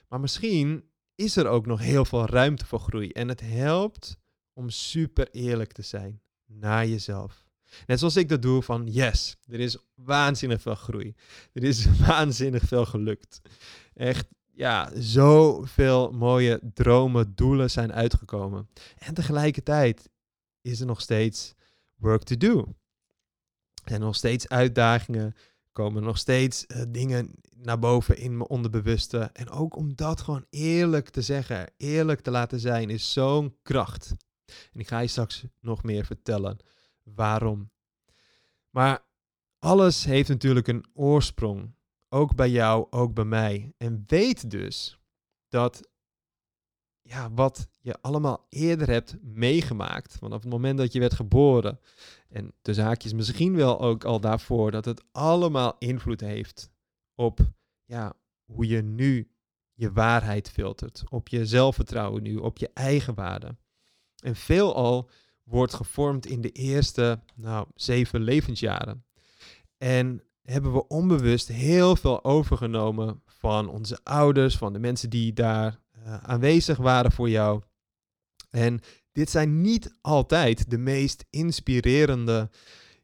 Maar 0.07 0.19
misschien 0.19 0.89
is 1.15 1.35
er 1.35 1.47
ook 1.47 1.65
nog 1.65 1.79
heel 1.79 2.05
veel 2.05 2.25
ruimte 2.25 2.65
voor 2.65 2.79
groei. 2.79 3.09
En 3.09 3.27
het 3.27 3.41
helpt 3.41 4.17
om 4.53 4.69
super 4.69 5.29
eerlijk 5.31 5.71
te 5.71 5.81
zijn 5.81 6.21
naar 6.45 6.87
jezelf. 6.87 7.47
Net 7.85 7.99
zoals 7.99 8.15
ik 8.15 8.29
dat 8.29 8.41
doe 8.41 8.61
van 8.61 8.87
yes, 8.87 9.37
er 9.47 9.59
is 9.59 9.77
waanzinnig 9.93 10.61
veel 10.61 10.75
groei. 10.75 11.15
Er 11.53 11.63
is 11.63 11.85
waanzinnig 12.07 12.63
veel 12.63 12.85
gelukt. 12.85 13.41
Echt, 13.93 14.27
ja, 14.51 14.91
zoveel 14.95 16.11
mooie 16.11 16.61
dromen, 16.73 17.35
doelen 17.35 17.71
zijn 17.71 17.93
uitgekomen. 17.93 18.69
En 18.97 19.13
tegelijkertijd 19.13 20.09
is 20.61 20.79
er 20.79 20.85
nog 20.85 21.01
steeds 21.01 21.53
work 21.95 22.23
to 22.23 22.37
do. 22.37 22.75
Er 23.89 23.95
zijn 23.95 24.07
nog 24.07 24.15
steeds 24.15 24.47
uitdagingen, 24.47 25.35
komen 25.71 26.03
nog 26.03 26.17
steeds 26.17 26.65
uh, 26.67 26.81
dingen 26.89 27.31
naar 27.55 27.79
boven 27.79 28.17
in 28.17 28.37
mijn 28.37 28.49
onderbewuste. 28.49 29.29
En 29.33 29.49
ook 29.49 29.75
om 29.75 29.95
dat 29.95 30.21
gewoon 30.21 30.45
eerlijk 30.49 31.09
te 31.09 31.21
zeggen, 31.21 31.71
eerlijk 31.77 32.21
te 32.21 32.31
laten 32.31 32.59
zijn, 32.59 32.89
is 32.89 33.13
zo'n 33.13 33.57
kracht. 33.61 34.15
En 34.71 34.79
ik 34.79 34.87
ga 34.87 34.99
je 34.99 35.07
straks 35.07 35.43
nog 35.59 35.83
meer 35.83 36.05
vertellen 36.05 36.57
waarom. 37.03 37.71
Maar 38.69 39.05
alles 39.59 40.03
heeft 40.03 40.29
natuurlijk 40.29 40.67
een 40.67 40.85
oorsprong. 40.93 41.75
Ook 42.09 42.35
bij 42.35 42.49
jou, 42.49 42.87
ook 42.89 43.13
bij 43.13 43.25
mij. 43.25 43.73
En 43.77 44.03
weet 44.07 44.49
dus 44.49 44.99
dat 45.47 45.89
ja, 47.01 47.31
wat 47.31 47.69
je 47.79 48.01
allemaal 48.01 48.45
eerder 48.49 48.89
hebt 48.89 49.17
meegemaakt, 49.21 50.17
vanaf 50.17 50.41
het 50.41 50.51
moment 50.51 50.77
dat 50.77 50.93
je 50.93 50.99
werd 50.99 51.13
geboren, 51.13 51.79
en 52.29 52.53
de 52.61 52.73
zaakjes 52.73 53.13
misschien 53.13 53.55
wel 53.55 53.79
ook 53.79 54.03
al 54.03 54.19
daarvoor, 54.19 54.71
dat 54.71 54.85
het 54.85 55.03
allemaal 55.11 55.75
invloed 55.79 56.21
heeft 56.21 56.71
op 57.15 57.39
ja, 57.85 58.13
hoe 58.45 58.67
je 58.67 58.81
nu 58.81 59.31
je 59.73 59.91
waarheid 59.91 60.49
filtert, 60.49 61.03
op 61.09 61.27
je 61.27 61.45
zelfvertrouwen 61.45 62.23
nu, 62.23 62.35
op 62.35 62.57
je 62.57 62.69
eigen 62.73 63.13
waarde. 63.13 63.55
En 64.23 64.35
veelal 64.35 65.09
wordt 65.43 65.73
gevormd 65.73 66.25
in 66.25 66.41
de 66.41 66.51
eerste 66.51 67.19
nou, 67.35 67.67
zeven 67.75 68.21
levensjaren. 68.21 69.05
En 69.77 70.23
hebben 70.41 70.73
we 70.73 70.87
onbewust 70.87 71.47
heel 71.47 71.95
veel 71.95 72.23
overgenomen 72.23 73.21
van 73.25 73.69
onze 73.69 73.99
ouders, 74.03 74.57
van 74.57 74.73
de 74.73 74.79
mensen 74.79 75.09
die 75.09 75.33
daar 75.33 75.79
uh, 75.97 76.17
aanwezig 76.23 76.77
waren 76.77 77.11
voor 77.11 77.29
jou. 77.29 77.61
En 78.49 78.79
dit 79.11 79.29
zijn 79.29 79.61
niet 79.61 79.97
altijd 80.01 80.69
de 80.69 80.77
meest 80.77 81.25
inspirerende, 81.29 82.49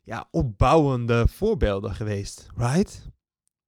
ja, 0.04 0.28
opbouwende 0.32 1.28
voorbeelden 1.28 1.96
geweest, 1.96 2.48
right? 2.56 3.10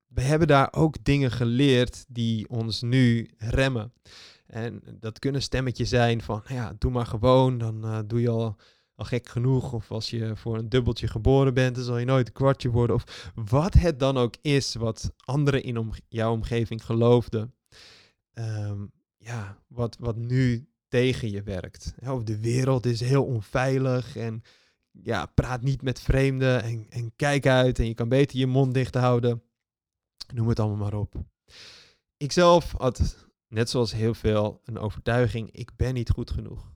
We 0.07 0.21
hebben 0.21 0.47
daar 0.47 0.73
ook 0.73 1.03
dingen 1.03 1.31
geleerd 1.31 2.05
die 2.07 2.49
ons 2.49 2.81
nu 2.81 3.29
remmen. 3.37 3.93
En 4.47 4.83
dat 4.99 5.19
kunnen 5.19 5.41
stemmetjes 5.41 5.89
zijn 5.89 6.21
van, 6.21 6.43
ja, 6.47 6.75
doe 6.77 6.91
maar 6.91 7.05
gewoon, 7.05 7.57
dan 7.57 7.85
uh, 7.85 7.99
doe 8.05 8.21
je 8.21 8.29
al, 8.29 8.55
al 8.95 9.05
gek 9.05 9.29
genoeg. 9.29 9.73
Of 9.73 9.91
als 9.91 10.09
je 10.09 10.35
voor 10.35 10.57
een 10.57 10.69
dubbeltje 10.69 11.07
geboren 11.07 11.53
bent, 11.53 11.75
dan 11.75 11.83
zal 11.83 11.97
je 11.97 12.05
nooit 12.05 12.27
een 12.27 12.33
kwartje 12.33 12.69
worden. 12.69 12.95
Of 12.95 13.31
wat 13.35 13.73
het 13.73 13.99
dan 13.99 14.17
ook 14.17 14.35
is 14.41 14.75
wat 14.75 15.11
anderen 15.25 15.63
in 15.63 15.93
jouw 16.07 16.31
omgeving 16.31 16.85
geloofden. 16.85 17.53
Um, 18.33 18.91
ja, 19.17 19.63
wat, 19.67 19.97
wat 19.99 20.15
nu 20.15 20.69
tegen 20.87 21.31
je 21.31 21.43
werkt. 21.43 21.93
Of 22.07 22.23
de 22.23 22.39
wereld 22.39 22.85
is 22.85 22.99
heel 22.99 23.25
onveilig 23.25 24.15
en 24.15 24.41
ja, 24.91 25.25
praat 25.25 25.61
niet 25.61 25.81
met 25.81 25.99
vreemden 25.99 26.63
en, 26.63 26.85
en 26.89 27.11
kijk 27.15 27.45
uit 27.45 27.79
en 27.79 27.87
je 27.87 27.93
kan 27.93 28.09
beter 28.09 28.39
je 28.39 28.47
mond 28.47 28.73
dicht 28.73 28.95
houden. 28.95 29.43
Noem 30.33 30.47
het 30.47 30.59
allemaal 30.59 30.77
maar 30.77 30.99
op. 30.99 31.13
Ikzelf 32.17 32.71
had, 32.77 33.27
net 33.47 33.69
zoals 33.69 33.91
heel 33.91 34.13
veel, 34.13 34.61
een 34.63 34.79
overtuiging, 34.79 35.51
ik 35.51 35.75
ben 35.75 35.93
niet 35.93 36.09
goed 36.09 36.31
genoeg. 36.31 36.75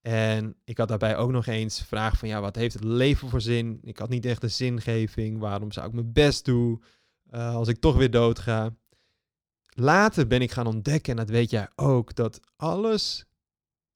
En 0.00 0.56
ik 0.64 0.78
had 0.78 0.88
daarbij 0.88 1.16
ook 1.16 1.30
nog 1.30 1.46
eens 1.46 1.82
vraag 1.82 2.18
van, 2.18 2.28
ja, 2.28 2.40
wat 2.40 2.56
heeft 2.56 2.74
het 2.74 2.84
leven 2.84 3.28
voor 3.28 3.40
zin? 3.40 3.78
Ik 3.82 3.98
had 3.98 4.08
niet 4.08 4.24
echt 4.24 4.42
een 4.42 4.50
zingeving. 4.50 5.38
Waarom 5.38 5.72
zou 5.72 5.86
ik 5.86 5.92
mijn 5.92 6.12
best 6.12 6.44
doen 6.44 6.82
uh, 7.30 7.54
als 7.54 7.68
ik 7.68 7.80
toch 7.80 7.96
weer 7.96 8.10
dood 8.10 8.38
ga? 8.38 8.74
Later 9.78 10.26
ben 10.26 10.40
ik 10.40 10.50
gaan 10.50 10.66
ontdekken, 10.66 11.10
en 11.10 11.16
dat 11.16 11.28
weet 11.28 11.50
jij 11.50 11.68
ook, 11.74 12.14
dat 12.14 12.40
alles 12.56 13.24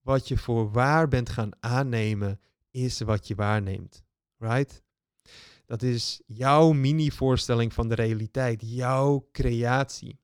wat 0.00 0.28
je 0.28 0.38
voor 0.38 0.70
waar 0.70 1.08
bent 1.08 1.28
gaan 1.28 1.50
aannemen, 1.60 2.40
is 2.70 3.00
wat 3.00 3.28
je 3.28 3.34
waarneemt. 3.34 4.02
Right? 4.38 4.82
Dat 5.66 5.82
is 5.82 6.22
jouw 6.26 6.72
mini-voorstelling 6.72 7.72
van 7.72 7.88
de 7.88 7.94
realiteit, 7.94 8.62
jouw 8.64 9.28
creatie. 9.32 10.18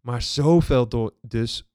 Maar 0.00 0.22
zoveel 0.22 0.88
door, 0.88 1.14
dus 1.20 1.68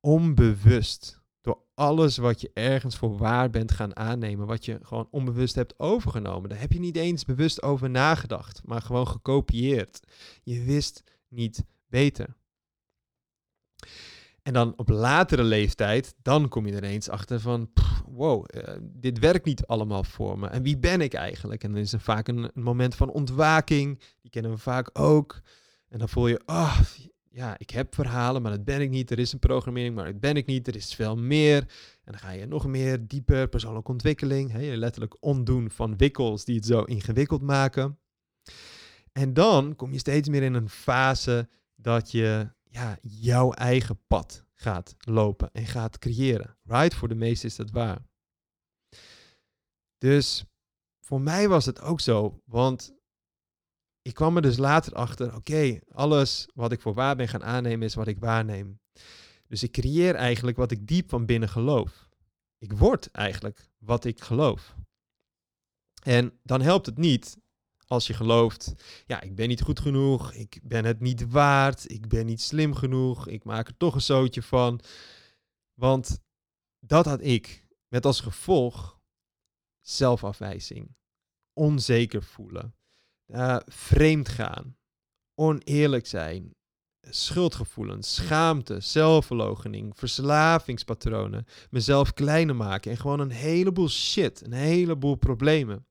onbewust. 0.00 1.20
Door 1.40 1.62
alles 1.74 2.16
wat 2.16 2.40
je 2.40 2.50
ergens 2.54 2.96
voor 2.96 3.16
waar 3.16 3.50
bent 3.50 3.72
gaan 3.72 3.96
aannemen, 3.96 4.46
wat 4.46 4.64
je 4.64 4.78
gewoon 4.82 5.08
onbewust 5.10 5.54
hebt 5.54 5.78
overgenomen. 5.78 6.48
Daar 6.48 6.60
heb 6.60 6.72
je 6.72 6.80
niet 6.80 6.96
eens 6.96 7.24
bewust 7.24 7.62
over 7.62 7.90
nagedacht, 7.90 8.60
maar 8.64 8.82
gewoon 8.82 9.08
gekopieerd. 9.08 10.00
Je 10.42 10.62
wist 10.62 11.02
niet 11.28 11.64
beter. 11.88 12.36
En 14.42 14.52
dan 14.52 14.72
op 14.76 14.88
latere 14.88 15.42
leeftijd, 15.42 16.14
dan 16.22 16.48
kom 16.48 16.66
je 16.66 16.76
er 16.76 16.82
eens 16.82 17.08
achter 17.08 17.40
van, 17.40 17.70
wow, 18.06 18.44
uh, 18.54 18.62
dit 18.82 19.18
werkt 19.18 19.44
niet 19.44 19.66
allemaal 19.66 20.04
voor 20.04 20.38
me. 20.38 20.46
En 20.46 20.62
wie 20.62 20.78
ben 20.78 21.00
ik 21.00 21.14
eigenlijk? 21.14 21.64
En 21.64 21.72
dan 21.72 21.80
is 21.80 21.92
er 21.92 22.00
vaak 22.00 22.28
een, 22.28 22.50
moment 22.54 22.94
van 22.94 23.10
ontwaking, 23.10 24.00
die 24.20 24.30
kennen 24.30 24.50
we 24.50 24.58
vaak 24.58 24.90
ook. 24.92 25.40
En 25.88 25.98
dan 25.98 26.08
voel 26.08 26.26
je, 26.26 26.40
ah, 26.44 26.80
ja, 27.30 27.54
ik 27.58 27.70
heb 27.70 27.94
verhalen, 27.94 28.42
maar 28.42 28.50
dat 28.50 28.64
ben 28.64 28.80
ik 28.80 28.90
niet. 28.90 29.10
Er 29.10 29.18
is 29.18 29.32
een 29.32 29.38
programmering, 29.38 29.94
maar 29.94 30.04
dat 30.04 30.20
ben 30.20 30.36
ik 30.36 30.46
niet. 30.46 30.68
Er 30.68 30.76
is 30.76 30.94
veel 30.94 31.16
meer. 31.16 31.60
En 32.04 32.12
dan 32.12 32.18
ga 32.18 32.30
je 32.30 32.46
nog 32.46 32.66
meer 32.66 33.06
dieper 33.06 33.48
persoonlijke 33.48 33.90
ontwikkeling. 33.90 34.52
Hè, 34.52 34.74
letterlijk 34.74 35.16
ondoen 35.20 35.70
van 35.70 35.96
wikkels 35.96 36.44
die 36.44 36.56
het 36.56 36.66
zo 36.66 36.82
ingewikkeld 36.82 37.42
maken. 37.42 37.98
En 39.12 39.34
dan 39.34 39.76
kom 39.76 39.92
je 39.92 39.98
steeds 39.98 40.28
meer 40.28 40.42
in 40.42 40.54
een 40.54 40.68
fase 40.68 41.48
dat 41.76 42.10
je 42.10 42.54
ja, 42.62 42.98
jouw 43.02 43.52
eigen 43.52 44.06
pad 44.06 44.44
gaat 44.54 44.94
lopen 44.98 45.50
en 45.52 45.66
gaat 45.66 45.98
creëren. 45.98 46.58
Right? 46.62 46.94
Voor 46.94 47.08
de 47.08 47.14
meesten 47.14 47.48
is 47.48 47.56
dat 47.56 47.70
waar. 47.70 48.06
Dus 49.98 50.44
voor 51.00 51.20
mij 51.20 51.48
was 51.48 51.66
het 51.66 51.80
ook 51.80 52.00
zo, 52.00 52.42
want 52.44 52.94
ik 54.02 54.14
kwam 54.14 54.36
er 54.36 54.42
dus 54.42 54.56
later 54.56 54.92
achter, 54.92 55.34
oké, 55.34 55.78
alles 55.88 56.48
wat 56.54 56.72
ik 56.72 56.80
voor 56.80 56.94
waar 56.94 57.16
ben 57.16 57.28
gaan 57.28 57.44
aannemen 57.44 57.86
is 57.86 57.94
wat 57.94 58.06
ik 58.06 58.18
waarneem. 58.18 58.80
Dus 59.46 59.62
ik 59.62 59.72
creëer 59.72 60.14
eigenlijk 60.14 60.56
wat 60.56 60.70
ik 60.70 60.86
diep 60.86 61.08
van 61.08 61.26
binnen 61.26 61.48
geloof. 61.48 62.08
Ik 62.58 62.72
word 62.72 63.10
eigenlijk 63.10 63.70
wat 63.78 64.04
ik 64.04 64.20
geloof. 64.20 64.74
En 66.02 66.38
dan 66.42 66.60
helpt 66.60 66.86
het 66.86 66.98
niet 66.98 67.36
als 67.86 68.06
je 68.06 68.14
gelooft, 68.14 68.74
ja, 69.06 69.20
ik 69.20 69.34
ben 69.34 69.48
niet 69.48 69.62
goed 69.62 69.80
genoeg, 69.80 70.32
ik 70.32 70.60
ben 70.62 70.84
het 70.84 71.00
niet 71.00 71.30
waard, 71.30 71.90
ik 71.90 72.08
ben 72.08 72.26
niet 72.26 72.40
slim 72.40 72.74
genoeg, 72.74 73.28
ik 73.28 73.44
maak 73.44 73.68
er 73.68 73.76
toch 73.76 73.94
een 73.94 74.00
zootje 74.00 74.42
van. 74.42 74.80
Want 75.74 76.20
dat 76.80 77.04
had 77.04 77.20
ik 77.20 77.66
met 77.88 78.06
als 78.06 78.20
gevolg 78.20 79.00
zelfafwijzing, 79.80 80.96
onzeker 81.52 82.22
voelen, 82.22 82.74
uh, 83.26 83.56
vreemd 83.66 84.28
gaan, 84.28 84.76
oneerlijk 85.34 86.06
zijn, 86.06 86.54
schuldgevoelens, 87.00 88.14
schaamte, 88.14 88.80
zelfverloochening, 88.80 89.96
verslavingspatronen, 89.96 91.46
mezelf 91.70 92.12
kleiner 92.12 92.56
maken 92.56 92.90
en 92.90 92.96
gewoon 92.96 93.20
een 93.20 93.30
heleboel 93.30 93.88
shit, 93.88 94.44
een 94.44 94.52
heleboel 94.52 95.14
problemen. 95.14 95.86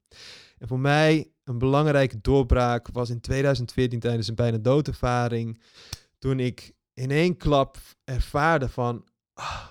En 0.57 0.67
voor 0.67 0.79
mij 0.79 1.34
een 1.45 1.57
belangrijke 1.57 2.21
doorbraak 2.21 2.87
was 2.87 3.09
in 3.09 3.19
2014 3.19 3.99
tijdens 3.99 4.27
een 4.27 4.35
bijna 4.35 4.57
doodervaring. 4.57 5.61
Toen 6.17 6.39
ik 6.39 6.73
in 6.93 7.11
één 7.11 7.37
klap 7.37 7.77
ervaarde 8.03 8.69
van, 8.69 9.07
ah, 9.33 9.67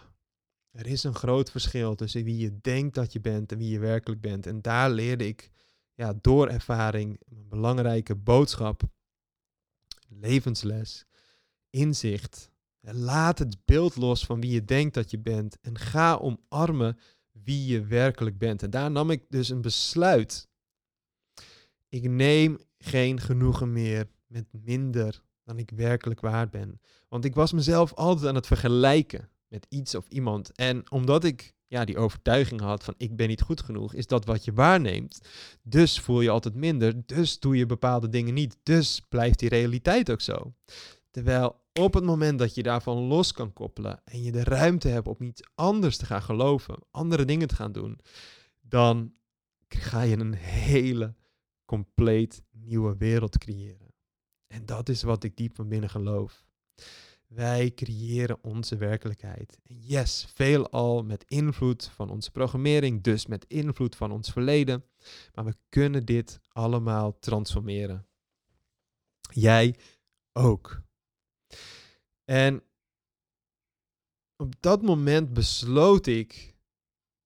er 0.71 0.87
is 0.87 1.05
een 1.05 1.15
groot 1.15 1.51
verschil 1.51 1.95
tussen 1.95 2.25
wie 2.25 2.39
je 2.39 2.61
denkt 2.61 2.95
dat 2.95 3.13
je 3.13 3.21
bent 3.21 3.53
en 3.53 3.59
wie 3.59 3.71
je 3.71 3.79
werkelijk 3.79 4.21
bent. 4.21 4.47
En 4.47 4.63
daar 4.63 4.91
leerde 4.91 5.27
ik 5.27 5.51
ja, 5.95 6.15
door 6.21 6.49
ervaring 6.49 7.21
een 7.29 7.49
belangrijke 7.49 8.15
boodschap, 8.15 8.83
levensles, 10.09 11.05
inzicht. 11.71 12.53
Laat 12.81 13.39
het 13.39 13.57
beeld 13.65 13.97
los 13.97 14.25
van 14.25 14.41
wie 14.41 14.51
je 14.51 14.65
denkt 14.65 14.95
dat 14.95 15.11
je 15.11 15.19
bent 15.19 15.59
en 15.61 15.79
ga 15.79 16.17
omarmen 16.17 16.99
wie 17.31 17.67
je 17.67 17.85
werkelijk 17.85 18.39
bent. 18.39 18.63
En 18.63 18.71
daar 18.71 18.91
nam 18.91 19.11
ik 19.11 19.25
dus 19.29 19.49
een 19.49 19.61
besluit 19.61 20.49
ik 21.95 22.11
neem 22.11 22.59
geen 22.79 23.21
genoegen 23.21 23.73
meer 23.73 24.07
met 24.27 24.45
minder 24.51 25.23
dan 25.45 25.59
ik 25.59 25.71
werkelijk 25.75 26.21
waard 26.21 26.51
ben. 26.51 26.81
Want 27.09 27.25
ik 27.25 27.35
was 27.35 27.53
mezelf 27.53 27.93
altijd 27.93 28.29
aan 28.29 28.35
het 28.35 28.47
vergelijken 28.47 29.29
met 29.49 29.67
iets 29.69 29.95
of 29.95 30.09
iemand. 30.09 30.53
En 30.53 30.91
omdat 30.91 31.25
ik 31.25 31.55
ja, 31.67 31.85
die 31.85 31.99
overtuiging 31.99 32.61
had 32.61 32.85
van 32.85 32.95
ik 32.97 33.17
ben 33.17 33.29
niet 33.29 33.41
goed 33.41 33.63
genoeg, 33.63 33.95
is 33.95 34.07
dat 34.07 34.25
wat 34.25 34.45
je 34.45 34.53
waarneemt. 34.53 35.21
Dus 35.63 36.01
voel 36.01 36.21
je 36.21 36.31
altijd 36.31 36.55
minder, 36.55 37.07
dus 37.07 37.39
doe 37.39 37.57
je 37.57 37.67
bepaalde 37.67 38.09
dingen 38.09 38.35
niet. 38.35 38.57
Dus 38.63 39.01
blijft 39.09 39.39
die 39.39 39.49
realiteit 39.49 40.11
ook 40.11 40.21
zo. 40.21 40.55
Terwijl 41.11 41.61
op 41.73 41.95
het 41.95 42.05
moment 42.05 42.39
dat 42.39 42.55
je 42.55 42.63
daarvan 42.63 42.97
los 42.97 43.33
kan 43.33 43.53
koppelen 43.53 44.01
en 44.05 44.23
je 44.23 44.33
de 44.33 44.45
ruimte 44.45 44.89
hebt 44.89 45.09
om 45.09 45.23
iets 45.23 45.43
anders 45.55 45.97
te 45.97 46.07
gaan 46.07 46.23
geloven, 46.23 46.79
andere 46.91 47.25
dingen 47.25 47.49
te 47.49 47.55
gaan 47.55 47.73
doen, 47.73 48.01
dan 48.61 49.13
ga 49.69 50.03
je 50.03 50.17
een 50.17 50.35
hele 50.35 51.15
compleet 51.75 52.43
nieuwe 52.51 52.97
wereld 52.97 53.39
creëren. 53.39 53.95
En 54.47 54.67
dat 54.67 54.89
is 54.89 55.03
wat 55.03 55.25
ik 55.25 55.37
diep 55.37 55.55
van 55.55 55.69
binnen 55.69 55.91
geloof. 55.91 56.45
Wij 57.27 57.73
creëren 57.75 58.43
onze 58.43 58.77
werkelijkheid. 58.77 59.59
En 59.63 59.77
yes, 59.81 60.27
veelal 60.35 61.03
met 61.03 61.25
invloed 61.29 61.89
van 61.89 62.11
onze 62.11 62.31
programmering, 62.31 63.03
dus 63.03 63.27
met 63.27 63.45
invloed 63.49 63.97
van 63.97 64.11
ons 64.13 64.31
verleden. 64.31 64.85
Maar 65.35 65.45
we 65.45 65.57
kunnen 65.69 66.05
dit 66.05 66.41
allemaal 66.49 67.19
transformeren. 67.19 68.07
Jij 69.31 69.77
ook. 70.33 70.83
En 72.25 72.63
op 74.37 74.55
dat 74.61 74.83
moment 74.83 75.33
besloot 75.33 76.07
ik, 76.07 76.54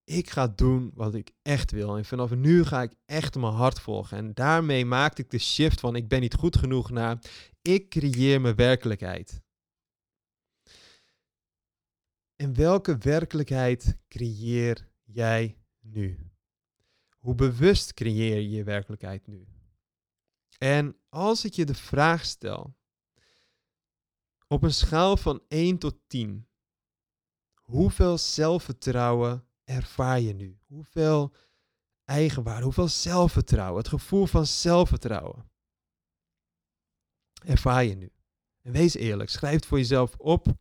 ik 0.08 0.30
ga 0.30 0.46
doen 0.46 0.90
wat 0.94 1.14
ik 1.14 1.30
echt 1.42 1.70
wil. 1.70 1.96
En 1.96 2.04
vanaf 2.04 2.34
nu 2.34 2.64
ga 2.64 2.82
ik 2.82 2.94
echt 3.04 3.36
mijn 3.36 3.52
hart 3.52 3.80
volgen. 3.80 4.16
En 4.16 4.34
daarmee 4.34 4.84
maakte 4.84 5.22
ik 5.22 5.30
de 5.30 5.38
shift 5.38 5.80
van 5.80 5.96
ik 5.96 6.08
ben 6.08 6.20
niet 6.20 6.34
goed 6.34 6.56
genoeg 6.56 6.90
naar 6.90 7.18
ik 7.62 7.88
creëer 7.88 8.40
mijn 8.40 8.54
werkelijkheid. 8.54 9.42
En 12.36 12.54
welke 12.54 12.98
werkelijkheid 12.98 13.98
creëer 14.08 14.88
jij 15.04 15.58
nu? 15.80 16.30
Hoe 17.18 17.34
bewust 17.34 17.94
creëer 17.94 18.36
je 18.36 18.50
je 18.50 18.64
werkelijkheid 18.64 19.26
nu? 19.26 19.46
En 20.58 20.96
als 21.08 21.44
ik 21.44 21.52
je 21.52 21.64
de 21.64 21.74
vraag 21.74 22.24
stel, 22.24 22.76
op 24.46 24.62
een 24.62 24.74
schaal 24.74 25.16
van 25.16 25.42
1 25.48 25.78
tot 25.78 25.96
10, 26.06 26.48
hoeveel 27.54 28.18
zelfvertrouwen 28.18 29.47
ervaar 29.68 30.20
je 30.20 30.34
nu? 30.34 30.58
Hoeveel 30.66 31.34
eigenwaarde, 32.04 32.64
hoeveel 32.64 32.88
zelfvertrouwen, 32.88 33.78
het 33.78 33.88
gevoel 33.88 34.26
van 34.26 34.46
zelfvertrouwen 34.46 35.50
ervaar 37.44 37.84
je 37.84 37.94
nu? 37.94 38.12
En 38.62 38.72
wees 38.72 38.94
eerlijk, 38.94 39.30
schrijf 39.30 39.54
het 39.54 39.66
voor 39.66 39.78
jezelf 39.78 40.16
op 40.16 40.56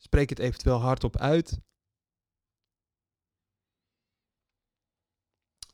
Spreek 0.00 0.28
het 0.28 0.38
eventueel 0.38 0.80
hardop 0.80 1.16
uit. 1.16 1.60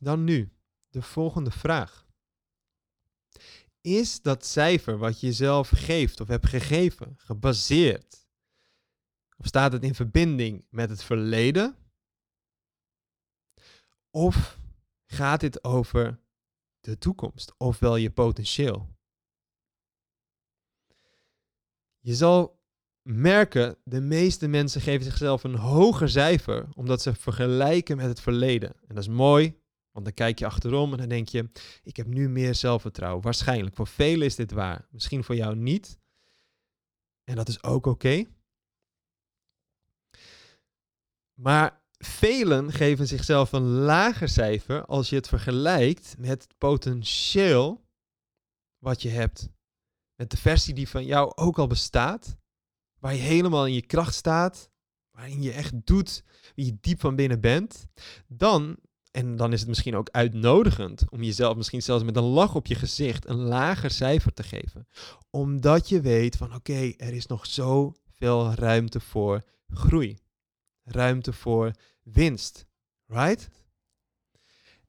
Dan 0.00 0.24
nu, 0.24 0.52
de 0.88 1.02
volgende 1.02 1.50
vraag. 1.50 2.06
Is 3.80 4.22
dat 4.22 4.46
cijfer 4.46 4.98
wat 4.98 5.20
je 5.20 5.26
jezelf 5.26 5.68
geeft 5.68 6.20
of 6.20 6.28
hebt 6.28 6.46
gegeven 6.46 7.14
gebaseerd? 7.16 8.26
Of 9.36 9.46
staat 9.46 9.72
het 9.72 9.82
in 9.82 9.94
verbinding 9.94 10.66
met 10.70 10.90
het 10.90 11.02
verleden? 11.02 11.76
Of 14.14 14.58
gaat 15.06 15.40
dit 15.40 15.64
over 15.64 16.20
de 16.80 16.98
toekomst, 16.98 17.54
ofwel 17.56 17.96
je 17.96 18.10
potentieel? 18.10 18.88
Je 21.98 22.14
zal 22.14 22.60
merken, 23.02 23.76
de 23.84 24.00
meeste 24.00 24.46
mensen 24.46 24.80
geven 24.80 25.04
zichzelf 25.04 25.44
een 25.44 25.54
hoger 25.54 26.08
cijfer, 26.08 26.68
omdat 26.74 27.02
ze 27.02 27.14
vergelijken 27.14 27.96
met 27.96 28.06
het 28.06 28.20
verleden. 28.20 28.72
En 28.86 28.94
dat 28.94 28.98
is 28.98 29.08
mooi, 29.08 29.60
want 29.90 30.04
dan 30.04 30.14
kijk 30.14 30.38
je 30.38 30.46
achterom 30.46 30.92
en 30.92 30.98
dan 30.98 31.08
denk 31.08 31.28
je, 31.28 31.50
ik 31.82 31.96
heb 31.96 32.06
nu 32.06 32.28
meer 32.28 32.54
zelfvertrouwen. 32.54 33.22
Waarschijnlijk, 33.22 33.76
voor 33.76 33.86
velen 33.86 34.26
is 34.26 34.36
dit 34.36 34.52
waar. 34.52 34.86
Misschien 34.90 35.24
voor 35.24 35.36
jou 35.36 35.56
niet. 35.56 35.98
En 37.24 37.36
dat 37.36 37.48
is 37.48 37.62
ook 37.62 37.86
oké. 37.86 38.24
Maar 41.32 41.83
velen 41.98 42.72
geven 42.72 43.06
zichzelf 43.06 43.52
een 43.52 43.68
lager 43.68 44.28
cijfer 44.28 44.84
als 44.84 45.08
je 45.08 45.16
het 45.16 45.28
vergelijkt 45.28 46.14
met 46.18 46.30
het 46.30 46.54
potentieel 46.58 47.84
wat 48.78 49.02
je 49.02 49.08
hebt. 49.08 49.48
Met 50.14 50.30
de 50.30 50.36
versie 50.36 50.74
die 50.74 50.88
van 50.88 51.04
jou 51.04 51.32
ook 51.34 51.58
al 51.58 51.66
bestaat 51.66 52.36
waar 52.98 53.14
je 53.14 53.20
helemaal 53.20 53.66
in 53.66 53.74
je 53.74 53.86
kracht 53.86 54.14
staat, 54.14 54.70
waarin 55.10 55.42
je 55.42 55.52
echt 55.52 55.86
doet 55.86 56.24
wie 56.54 56.64
je 56.64 56.78
diep 56.80 57.00
van 57.00 57.16
binnen 57.16 57.40
bent, 57.40 57.86
dan, 58.26 58.76
en 59.10 59.36
dan 59.36 59.52
is 59.52 59.60
het 59.60 59.68
misschien 59.68 59.96
ook 59.96 60.08
uitnodigend 60.10 61.10
om 61.10 61.22
jezelf 61.22 61.56
misschien 61.56 61.82
zelfs 61.82 62.04
met 62.04 62.16
een 62.16 62.22
lach 62.22 62.54
op 62.54 62.66
je 62.66 62.74
gezicht 62.74 63.28
een 63.28 63.36
lager 63.40 63.90
cijfer 63.90 64.32
te 64.32 64.42
geven. 64.42 64.88
Omdat 65.30 65.88
je 65.88 66.00
weet 66.00 66.36
van 66.36 66.54
oké, 66.54 66.92
er 66.96 67.12
is 67.12 67.26
nog 67.26 67.46
zoveel 67.46 68.52
ruimte 68.54 69.00
voor 69.00 69.42
groei. 69.68 70.16
Ruimte 70.84 71.32
voor 71.32 71.70
winst. 72.02 72.66
Right? 73.06 73.48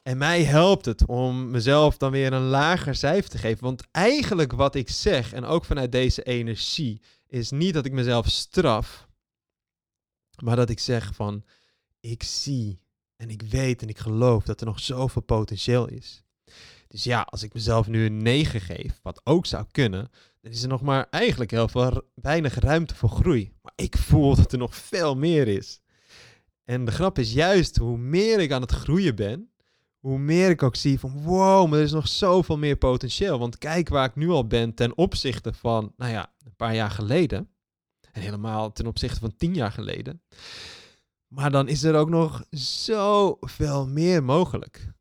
En 0.01 0.17
mij 0.17 0.43
helpt 0.43 0.85
het 0.85 1.05
om 1.05 1.51
mezelf 1.51 1.97
dan 1.97 2.11
weer 2.11 2.33
een 2.33 2.47
lager 2.47 2.95
cijfer 2.95 3.29
te 3.29 3.37
geven. 3.37 3.63
Want 3.63 3.83
eigenlijk 3.91 4.51
wat 4.51 4.75
ik 4.75 4.89
zeg, 4.89 5.33
en 5.33 5.45
ook 5.45 5.65
vanuit 5.65 5.91
deze 5.91 6.23
energie, 6.23 7.01
is 7.27 7.51
niet 7.51 7.73
dat 7.73 7.85
ik 7.85 7.91
mezelf 7.91 8.29
straf, 8.29 9.07
maar 10.43 10.55
dat 10.55 10.69
ik 10.69 10.79
zeg 10.79 11.15
van, 11.15 11.43
ik 11.99 12.23
zie 12.23 12.83
en 13.15 13.29
ik 13.29 13.41
weet 13.41 13.81
en 13.81 13.89
ik 13.89 13.97
geloof 13.97 14.43
dat 14.43 14.59
er 14.59 14.65
nog 14.65 14.79
zoveel 14.79 15.21
potentieel 15.21 15.87
is. 15.87 16.23
Dus 16.87 17.03
ja, 17.03 17.21
als 17.21 17.43
ik 17.43 17.53
mezelf 17.53 17.87
nu 17.87 18.05
een 18.05 18.17
9 18.17 18.61
geef, 18.61 18.99
wat 19.01 19.21
ook 19.23 19.45
zou 19.45 19.65
kunnen, 19.71 20.09
dan 20.41 20.51
is 20.51 20.61
er 20.61 20.69
nog 20.69 20.81
maar 20.81 21.07
eigenlijk 21.09 21.51
heel 21.51 21.67
veel 21.67 22.01
weinig 22.13 22.55
ruimte 22.55 22.95
voor 22.95 23.09
groei. 23.09 23.53
Maar 23.61 23.73
ik 23.75 23.97
voel 23.97 24.35
dat 24.35 24.51
er 24.51 24.57
nog 24.57 24.75
veel 24.75 25.15
meer 25.15 25.47
is. 25.47 25.81
En 26.65 26.85
de 26.85 26.91
grap 26.91 27.19
is 27.19 27.33
juist 27.33 27.77
hoe 27.77 27.97
meer 27.97 28.39
ik 28.39 28.51
aan 28.51 28.61
het 28.61 28.71
groeien 28.71 29.15
ben, 29.15 29.51
hoe 29.99 30.17
meer 30.17 30.49
ik 30.49 30.63
ook 30.63 30.75
zie 30.75 30.99
van 30.99 31.21
wow, 31.21 31.69
maar 31.69 31.79
er 31.79 31.85
is 31.85 31.91
nog 31.91 32.07
zoveel 32.07 32.57
meer 32.57 32.75
potentieel. 32.75 33.39
Want 33.39 33.57
kijk 33.57 33.89
waar 33.89 34.05
ik 34.05 34.15
nu 34.15 34.29
al 34.29 34.47
ben 34.47 34.73
ten 34.73 34.97
opzichte 34.97 35.53
van, 35.53 35.93
nou 35.97 36.11
ja, 36.11 36.33
een 36.45 36.55
paar 36.55 36.75
jaar 36.75 36.91
geleden. 36.91 37.49
En 38.11 38.21
helemaal 38.21 38.71
ten 38.71 38.87
opzichte 38.87 39.19
van 39.19 39.35
tien 39.35 39.53
jaar 39.53 39.71
geleden. 39.71 40.21
Maar 41.27 41.51
dan 41.51 41.67
is 41.67 41.83
er 41.83 41.95
ook 41.95 42.09
nog 42.09 42.45
zoveel 42.49 43.87
meer 43.87 44.23
mogelijk. 44.23 44.93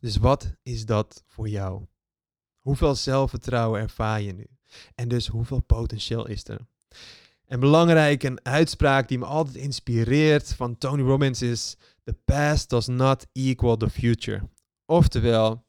Dus 0.00 0.16
wat 0.16 0.54
is 0.62 0.86
dat 0.86 1.24
voor 1.26 1.48
jou? 1.48 1.86
Hoeveel 2.58 2.94
zelfvertrouwen 2.94 3.80
ervaar 3.80 4.20
je 4.20 4.32
nu? 4.32 4.46
En 4.94 5.08
dus 5.08 5.26
hoeveel 5.26 5.60
potentieel 5.60 6.26
is 6.26 6.48
er? 6.48 6.66
En 7.46 7.60
belangrijk, 7.60 8.22
een 8.22 8.44
uitspraak 8.44 9.08
die 9.08 9.18
me 9.18 9.24
altijd 9.24 9.56
inspireert 9.56 10.54
van 10.54 10.78
Tony 10.78 11.02
Robbins 11.02 11.42
is: 11.42 11.76
The 12.02 12.12
past 12.24 12.70
does 12.70 12.86
not 12.86 13.26
equal 13.32 13.76
the 13.76 13.90
future. 13.90 14.48
Oftewel, 14.84 15.66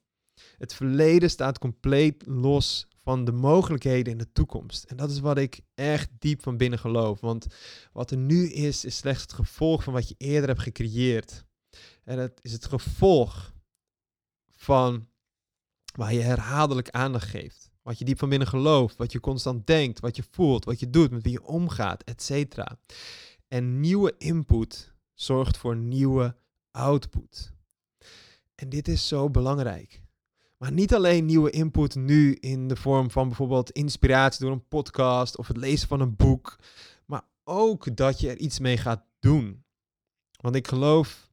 het 0.57 0.73
verleden 0.73 1.29
staat 1.29 1.59
compleet 1.59 2.23
los 2.25 2.87
van 3.03 3.25
de 3.25 3.31
mogelijkheden 3.31 4.11
in 4.11 4.17
de 4.17 4.31
toekomst. 4.31 4.83
En 4.83 4.97
dat 4.97 5.11
is 5.11 5.19
wat 5.19 5.37
ik 5.37 5.61
echt 5.73 6.09
diep 6.19 6.41
van 6.41 6.57
binnen 6.57 6.79
geloof. 6.79 7.19
Want 7.19 7.47
wat 7.91 8.11
er 8.11 8.17
nu 8.17 8.49
is, 8.49 8.85
is 8.85 8.97
slechts 8.97 9.21
het 9.21 9.33
gevolg 9.33 9.83
van 9.83 9.93
wat 9.93 10.09
je 10.09 10.15
eerder 10.17 10.49
hebt 10.49 10.61
gecreëerd. 10.61 11.45
En 12.03 12.19
het 12.19 12.39
is 12.41 12.51
het 12.51 12.65
gevolg 12.65 13.53
van 14.51 15.07
waar 15.95 16.13
je 16.13 16.21
herhaaldelijk 16.21 16.89
aandacht 16.89 17.29
geeft. 17.29 17.66
Wat 17.87 17.97
je 17.97 18.05
diep 18.05 18.19
van 18.19 18.29
binnen 18.29 18.47
gelooft, 18.47 18.97
wat 18.97 19.11
je 19.11 19.19
constant 19.19 19.67
denkt, 19.67 19.99
wat 19.99 20.15
je 20.15 20.23
voelt, 20.31 20.65
wat 20.65 20.79
je 20.79 20.89
doet, 20.89 21.11
met 21.11 21.23
wie 21.23 21.31
je 21.31 21.43
omgaat, 21.43 22.03
etc. 22.03 22.57
En 23.47 23.79
nieuwe 23.79 24.15
input 24.17 24.93
zorgt 25.13 25.57
voor 25.57 25.75
nieuwe 25.75 26.35
output. 26.71 27.53
En 28.55 28.69
dit 28.69 28.87
is 28.87 29.07
zo 29.07 29.29
belangrijk. 29.29 30.01
Maar 30.57 30.71
niet 30.71 30.93
alleen 30.93 31.25
nieuwe 31.25 31.49
input 31.49 31.95
nu 31.95 32.33
in 32.33 32.67
de 32.67 32.75
vorm 32.75 33.11
van 33.11 33.27
bijvoorbeeld 33.27 33.71
inspiratie 33.71 34.45
door 34.45 34.51
een 34.51 34.67
podcast 34.67 35.37
of 35.37 35.47
het 35.47 35.57
lezen 35.57 35.87
van 35.87 35.99
een 35.99 36.15
boek, 36.15 36.59
maar 37.05 37.23
ook 37.43 37.95
dat 37.95 38.19
je 38.19 38.29
er 38.29 38.37
iets 38.37 38.59
mee 38.59 38.77
gaat 38.77 39.05
doen. 39.19 39.63
Want 40.41 40.55
ik 40.55 40.67
geloof, 40.67 41.31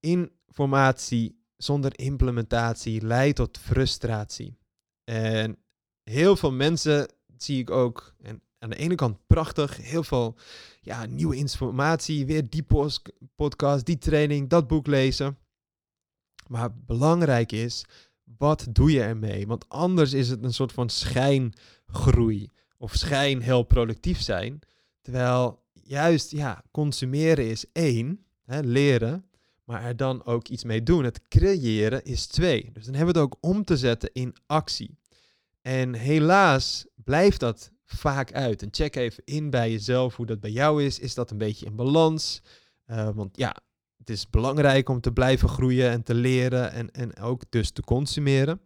informatie 0.00 1.42
zonder 1.56 1.98
implementatie 1.98 3.06
leidt 3.06 3.36
tot 3.36 3.58
frustratie. 3.58 4.62
En 5.04 5.58
heel 6.02 6.36
veel 6.36 6.52
mensen 6.52 7.08
zie 7.36 7.58
ik 7.58 7.70
ook, 7.70 8.14
en 8.22 8.42
aan 8.58 8.70
de 8.70 8.76
ene 8.76 8.94
kant 8.94 9.26
prachtig, 9.26 9.76
heel 9.76 10.04
veel 10.04 10.36
ja, 10.80 11.06
nieuwe 11.06 11.36
informatie, 11.36 12.26
weer 12.26 12.48
die 12.48 12.66
podcast, 13.36 13.86
die 13.86 13.98
training, 13.98 14.48
dat 14.48 14.66
boek 14.66 14.86
lezen. 14.86 15.38
Maar 16.48 16.74
belangrijk 16.74 17.52
is, 17.52 17.84
wat 18.38 18.66
doe 18.70 18.90
je 18.90 19.02
ermee? 19.02 19.46
Want 19.46 19.68
anders 19.68 20.12
is 20.12 20.28
het 20.28 20.44
een 20.44 20.54
soort 20.54 20.72
van 20.72 20.88
schijngroei 20.88 22.50
of 22.76 22.94
schijn 22.94 23.40
heel 23.40 23.62
productief 23.62 24.20
zijn. 24.20 24.58
Terwijl 25.00 25.62
juist, 25.72 26.30
ja, 26.30 26.62
consumeren 26.70 27.48
is 27.48 27.64
één, 27.72 28.24
hè, 28.44 28.60
leren, 28.60 29.24
maar 29.64 29.84
er 29.84 29.96
dan 29.96 30.24
ook 30.24 30.48
iets 30.48 30.64
mee 30.64 30.82
doen. 30.82 31.04
Het 31.04 31.28
creëren 31.28 32.04
is 32.04 32.26
twee. 32.26 32.70
Dus 32.72 32.84
dan 32.84 32.94
hebben 32.94 33.14
we 33.14 33.20
het 33.20 33.30
ook 33.30 33.38
om 33.40 33.64
te 33.64 33.76
zetten 33.76 34.10
in 34.12 34.36
actie. 34.46 34.98
En 35.62 35.94
helaas 35.94 36.86
blijft 36.94 37.40
dat 37.40 37.72
vaak 37.84 38.32
uit. 38.32 38.62
En 38.62 38.68
check 38.70 38.96
even 38.96 39.24
in 39.24 39.50
bij 39.50 39.70
jezelf 39.70 40.16
hoe 40.16 40.26
dat 40.26 40.40
bij 40.40 40.50
jou 40.50 40.84
is. 40.84 40.98
Is 40.98 41.14
dat 41.14 41.30
een 41.30 41.38
beetje 41.38 41.66
in 41.66 41.76
balans? 41.76 42.42
Uh, 42.86 43.10
want 43.14 43.36
ja, 43.36 43.56
het 43.96 44.10
is 44.10 44.30
belangrijk 44.30 44.88
om 44.88 45.00
te 45.00 45.12
blijven 45.12 45.48
groeien 45.48 45.90
en 45.90 46.02
te 46.02 46.14
leren 46.14 46.72
en, 46.72 46.90
en 46.90 47.16
ook 47.16 47.42
dus 47.48 47.70
te 47.70 47.82
consumeren. 47.82 48.60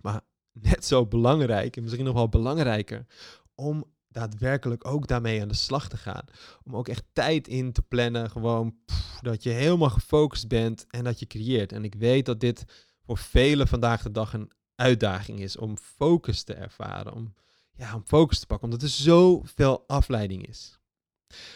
Maar 0.00 0.20
net 0.52 0.84
zo 0.84 1.06
belangrijk, 1.06 1.76
en 1.76 1.82
misschien 1.82 2.04
nog 2.04 2.14
wel 2.14 2.28
belangrijker, 2.28 3.06
om 3.54 3.84
daadwerkelijk 4.10 4.86
ook 4.86 5.06
daarmee 5.06 5.42
aan 5.42 5.48
de 5.48 5.54
slag 5.54 5.88
te 5.88 5.96
gaan. 5.96 6.24
Om 6.62 6.76
ook 6.76 6.88
echt 6.88 7.04
tijd 7.12 7.48
in 7.48 7.72
te 7.72 7.82
plannen, 7.82 8.30
gewoon 8.30 8.74
dat 9.20 9.42
je 9.42 9.50
helemaal 9.50 9.90
gefocust 9.90 10.48
bent 10.48 10.86
en 10.86 11.04
dat 11.04 11.18
je 11.18 11.26
creëert. 11.26 11.72
En 11.72 11.84
ik 11.84 11.94
weet 11.94 12.26
dat 12.26 12.40
dit 12.40 12.64
voor 13.02 13.18
velen 13.18 13.68
vandaag 13.68 14.02
de 14.02 14.10
dag 14.10 14.32
een 14.32 14.50
uitdaging 14.74 15.40
is 15.40 15.56
om 15.56 15.78
focus 15.78 16.42
te 16.42 16.54
ervaren, 16.54 17.12
om, 17.12 17.34
ja, 17.72 17.94
om 17.94 18.02
focus 18.06 18.38
te 18.38 18.46
pakken, 18.46 18.68
omdat 18.68 18.82
er 18.82 18.88
zoveel 18.88 19.84
afleiding 19.86 20.46
is. 20.46 20.78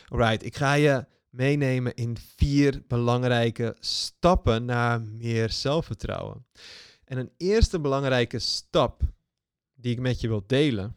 Alright, 0.08 0.44
ik 0.44 0.56
ga 0.56 0.72
je 0.72 1.06
meenemen 1.30 1.94
in 1.94 2.16
vier 2.36 2.82
belangrijke 2.88 3.76
stappen 3.80 4.64
naar 4.64 5.00
meer 5.00 5.50
zelfvertrouwen. 5.50 6.46
En 7.04 7.18
een 7.18 7.32
eerste 7.36 7.80
belangrijke 7.80 8.38
stap 8.38 9.02
die 9.74 9.92
ik 9.92 10.00
met 10.00 10.20
je 10.20 10.28
wil 10.28 10.44
delen, 10.46 10.96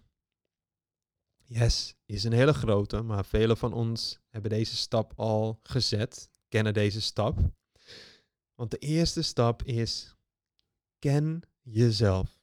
yes, 1.48 1.96
is 2.06 2.24
een 2.24 2.34
hele 2.34 2.54
grote, 2.54 3.02
maar 3.02 3.26
velen 3.26 3.58
van 3.58 3.74
ons 3.74 4.20
hebben 4.30 4.52
deze 4.52 4.76
stap 4.76 5.14
al 5.16 5.60
gezet, 5.64 6.30
kennen 6.48 6.74
deze 6.74 7.02
stap. 7.02 7.40
Want 8.56 8.72
de 8.72 8.78
eerste 8.78 9.22
stap 9.22 9.64
is 9.64 10.16
ken 11.00 11.42
jezelf. 11.62 12.40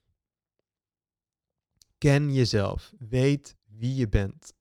Ken 1.98 2.32
jezelf. 2.32 2.92
Weet 2.98 3.56
wie 3.64 3.94
je 3.94 4.08
bent. 4.08 4.52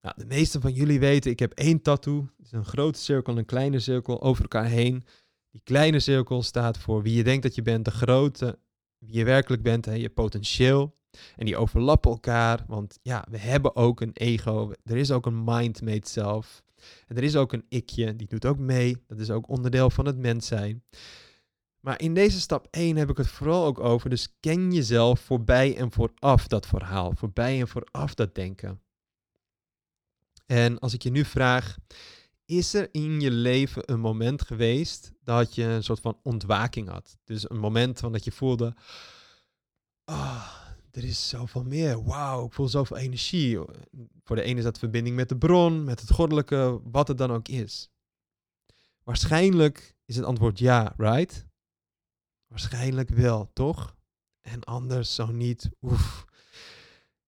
Nou, 0.00 0.14
de 0.16 0.26
meeste 0.26 0.60
van 0.60 0.72
jullie 0.72 1.00
weten, 1.00 1.30
ik 1.30 1.38
heb 1.38 1.52
één 1.52 1.82
tattoo. 1.82 2.28
Het 2.36 2.46
is 2.46 2.52
een 2.52 2.64
grote 2.64 2.98
cirkel 2.98 3.32
en 3.32 3.38
een 3.38 3.44
kleine 3.44 3.78
cirkel 3.78 4.22
over 4.22 4.42
elkaar 4.42 4.66
heen. 4.66 5.04
Die 5.50 5.60
kleine 5.64 6.00
cirkel 6.00 6.42
staat 6.42 6.78
voor 6.78 7.02
wie 7.02 7.16
je 7.16 7.24
denkt 7.24 7.42
dat 7.42 7.54
je 7.54 7.62
bent. 7.62 7.84
De 7.84 7.90
grote, 7.90 8.58
wie 8.98 9.14
je 9.14 9.24
werkelijk 9.24 9.62
bent, 9.62 9.84
hè, 9.84 9.92
je 9.92 10.10
potentieel. 10.10 10.96
En 11.36 11.46
die 11.46 11.56
overlappen 11.56 12.10
elkaar, 12.10 12.64
want 12.66 12.98
ja, 13.02 13.26
we 13.30 13.38
hebben 13.38 13.76
ook 13.76 14.00
een 14.00 14.12
ego. 14.12 14.72
Er 14.84 14.96
is 14.96 15.10
ook 15.10 15.26
een 15.26 15.44
mind 15.44 15.82
made 15.82 16.08
self. 16.08 16.62
En 17.06 17.16
er 17.16 17.22
is 17.22 17.36
ook 17.36 17.52
een 17.52 17.64
ikje, 17.68 18.16
die 18.16 18.26
doet 18.26 18.46
ook 18.46 18.58
mee. 18.58 19.02
Dat 19.06 19.18
is 19.18 19.30
ook 19.30 19.48
onderdeel 19.48 19.90
van 19.90 20.06
het 20.06 20.18
mens 20.18 20.46
zijn. 20.46 20.84
Maar 21.80 22.00
in 22.00 22.14
deze 22.14 22.40
stap 22.40 22.66
1 22.70 22.96
heb 22.96 23.10
ik 23.10 23.16
het 23.16 23.28
vooral 23.28 23.64
ook 23.64 23.80
over, 23.80 24.10
dus 24.10 24.36
ken 24.40 24.72
jezelf 24.72 25.20
voorbij 25.20 25.76
en 25.76 25.92
vooraf 25.92 26.46
dat 26.46 26.66
verhaal. 26.66 27.12
Voorbij 27.16 27.60
en 27.60 27.68
vooraf 27.68 28.14
dat 28.14 28.34
denken. 28.34 28.80
En 30.46 30.78
als 30.78 30.94
ik 30.94 31.02
je 31.02 31.10
nu 31.10 31.24
vraag, 31.24 31.76
is 32.44 32.74
er 32.74 32.88
in 32.92 33.20
je 33.20 33.30
leven 33.30 33.92
een 33.92 34.00
moment 34.00 34.42
geweest 34.42 35.12
dat 35.24 35.54
je 35.54 35.64
een 35.64 35.84
soort 35.84 36.00
van 36.00 36.18
ontwaking 36.22 36.88
had? 36.88 37.16
Dus 37.24 37.50
een 37.50 37.58
moment 37.58 37.98
van 37.98 38.12
dat 38.12 38.24
je 38.24 38.32
voelde, 38.32 38.74
oh, 40.04 40.65
er 40.96 41.04
is 41.04 41.28
zoveel 41.28 41.64
meer. 41.64 42.04
Wauw, 42.04 42.46
ik 42.46 42.52
voel 42.52 42.68
zoveel 42.68 42.96
energie. 42.96 43.58
Voor 44.24 44.36
de 44.36 44.42
ene 44.42 44.58
is 44.58 44.64
dat 44.64 44.78
verbinding 44.78 45.16
met 45.16 45.28
de 45.28 45.36
bron, 45.36 45.84
met 45.84 46.00
het 46.00 46.10
goddelijke, 46.10 46.80
wat 46.84 47.08
het 47.08 47.18
dan 47.18 47.30
ook 47.30 47.48
is. 47.48 47.90
Waarschijnlijk 49.02 49.96
is 50.04 50.16
het 50.16 50.24
antwoord 50.24 50.58
ja, 50.58 50.94
right? 50.96 51.46
Waarschijnlijk 52.46 53.08
wel, 53.10 53.50
toch? 53.52 53.96
En 54.40 54.64
anders 54.64 55.14
zo 55.14 55.26
niet. 55.26 55.70
Oef, 55.82 56.24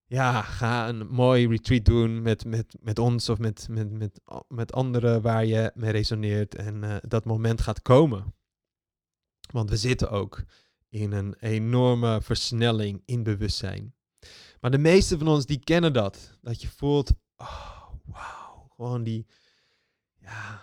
ja, 0.07 0.43
ga 0.43 0.89
een 0.89 1.07
mooi 1.07 1.49
retreat 1.49 1.85
doen 1.85 2.23
met, 2.23 2.45
met, 2.45 2.77
met 2.81 2.99
ons 2.99 3.29
of 3.29 3.39
met, 3.39 3.67
met, 3.71 3.91
met, 3.91 4.21
met 4.49 4.73
anderen 4.73 5.23
waar 5.23 5.45
je 5.45 5.73
mee 5.75 5.91
resoneert. 5.91 6.55
En 6.55 6.83
uh, 6.83 6.97
dat 7.01 7.25
moment 7.25 7.61
gaat 7.61 7.83
komen. 7.83 8.35
Want 9.53 9.71
we 9.71 9.77
zitten 9.77 10.11
ook 10.11 10.45
in 10.89 11.13
een 11.13 11.35
enorme 11.41 12.23
versnelling 12.23 13.03
in 13.05 13.23
bewustzijn. 13.23 13.95
Maar 14.61 14.71
de 14.71 14.79
meeste 14.79 15.19
van 15.19 15.29
ons 15.29 15.47
die 15.47 15.59
kennen 15.59 15.93
dat. 15.93 16.39
Dat 16.41 16.63
je 16.63 16.69
voelt, 16.69 17.13
oh, 17.37 17.89
wauw, 18.05 18.69
gewoon 18.77 19.03
die 19.03 19.27
ja, 20.21 20.63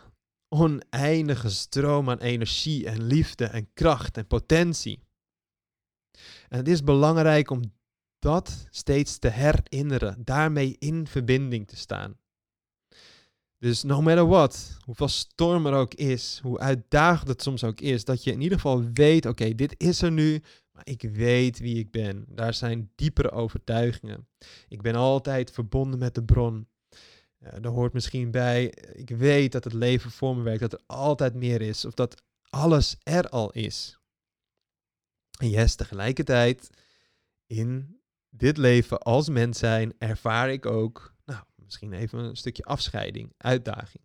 oneindige 0.49 1.49
stroom 1.49 2.09
aan 2.09 2.19
energie 2.19 2.85
en 2.88 3.03
liefde 3.03 3.45
en 3.45 3.73
kracht 3.73 4.17
en 4.17 4.27
potentie. 4.27 5.03
En 6.49 6.57
het 6.57 6.67
is 6.67 6.83
belangrijk 6.83 7.49
om 7.49 7.61
dat 8.19 8.67
steeds 8.69 9.17
te 9.17 9.29
herinneren, 9.29 10.23
daarmee 10.23 10.75
in 10.79 11.07
verbinding 11.07 11.67
te 11.67 11.75
staan. 11.75 12.17
Dus 13.65 13.84
no 13.84 14.01
matter 14.01 14.28
what, 14.28 14.78
hoeveel 14.84 15.08
storm 15.08 15.65
er 15.65 15.73
ook 15.73 15.93
is, 15.93 16.39
hoe 16.43 16.60
uitdagend 16.60 17.28
het 17.28 17.41
soms 17.41 17.63
ook 17.63 17.82
is, 17.82 18.06
dat 18.06 18.23
je 18.23 18.32
in 18.32 18.41
ieder 18.41 18.58
geval 18.58 18.84
weet, 18.93 19.25
oké, 19.25 19.56
dit 19.56 19.75
is 19.78 20.01
er 20.01 20.12
nu, 20.12 20.43
maar 20.71 20.84
ik 20.86 21.01
weet 21.01 21.60
wie 21.60 21.80
ik 21.80 21.91
ben. 21.91 22.25
Daar 22.28 22.54
zijn 22.54 22.91
diepere 22.95 23.32
overtuigingen. 23.32 24.28
Ik 24.67 24.82
ben 24.82 24.95
altijd 24.95 25.51
verbonden 25.51 25.99
met 25.99 26.15
de 26.15 26.23
bron. 26.23 26.67
Uh, 27.39 27.54
er 27.54 27.67
hoort 27.67 27.93
misschien 27.93 28.32
bij, 28.32 28.65
ik 28.93 29.10
weet 29.10 29.51
dat 29.51 29.63
het 29.63 29.73
leven 29.73 30.12
voor 30.12 30.38
me 30.38 30.43
werkt, 30.43 30.60
dat 30.60 30.73
er 30.73 30.84
altijd 30.86 31.34
meer 31.34 31.62
is, 31.62 31.86
of 31.86 31.93
dat 31.93 32.21
alles 32.49 32.95
er 33.04 33.30
al 33.30 33.51
is. 33.51 33.99
En 35.39 35.49
yes, 35.49 35.75
tegelijkertijd 35.75 36.69
in 37.45 37.99
dit 38.30 38.58
leven 38.58 38.99
als 38.99 39.30
mens 39.30 39.60
zijn 39.60 39.93
ervaar 39.97 40.51
ik 40.51 40.65
ook, 40.65 41.14
misschien 41.65 41.93
even 41.93 42.19
een 42.19 42.36
stukje 42.36 42.63
afscheiding, 42.63 43.34
uitdaging 43.38 44.04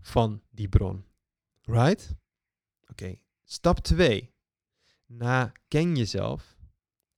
van 0.00 0.42
die 0.50 0.68
bron. 0.68 1.04
Right? 1.62 2.14
Oké, 2.90 3.18
stap 3.44 3.78
2 3.78 4.34
na 5.06 5.52
ken 5.68 5.96
jezelf 5.96 6.56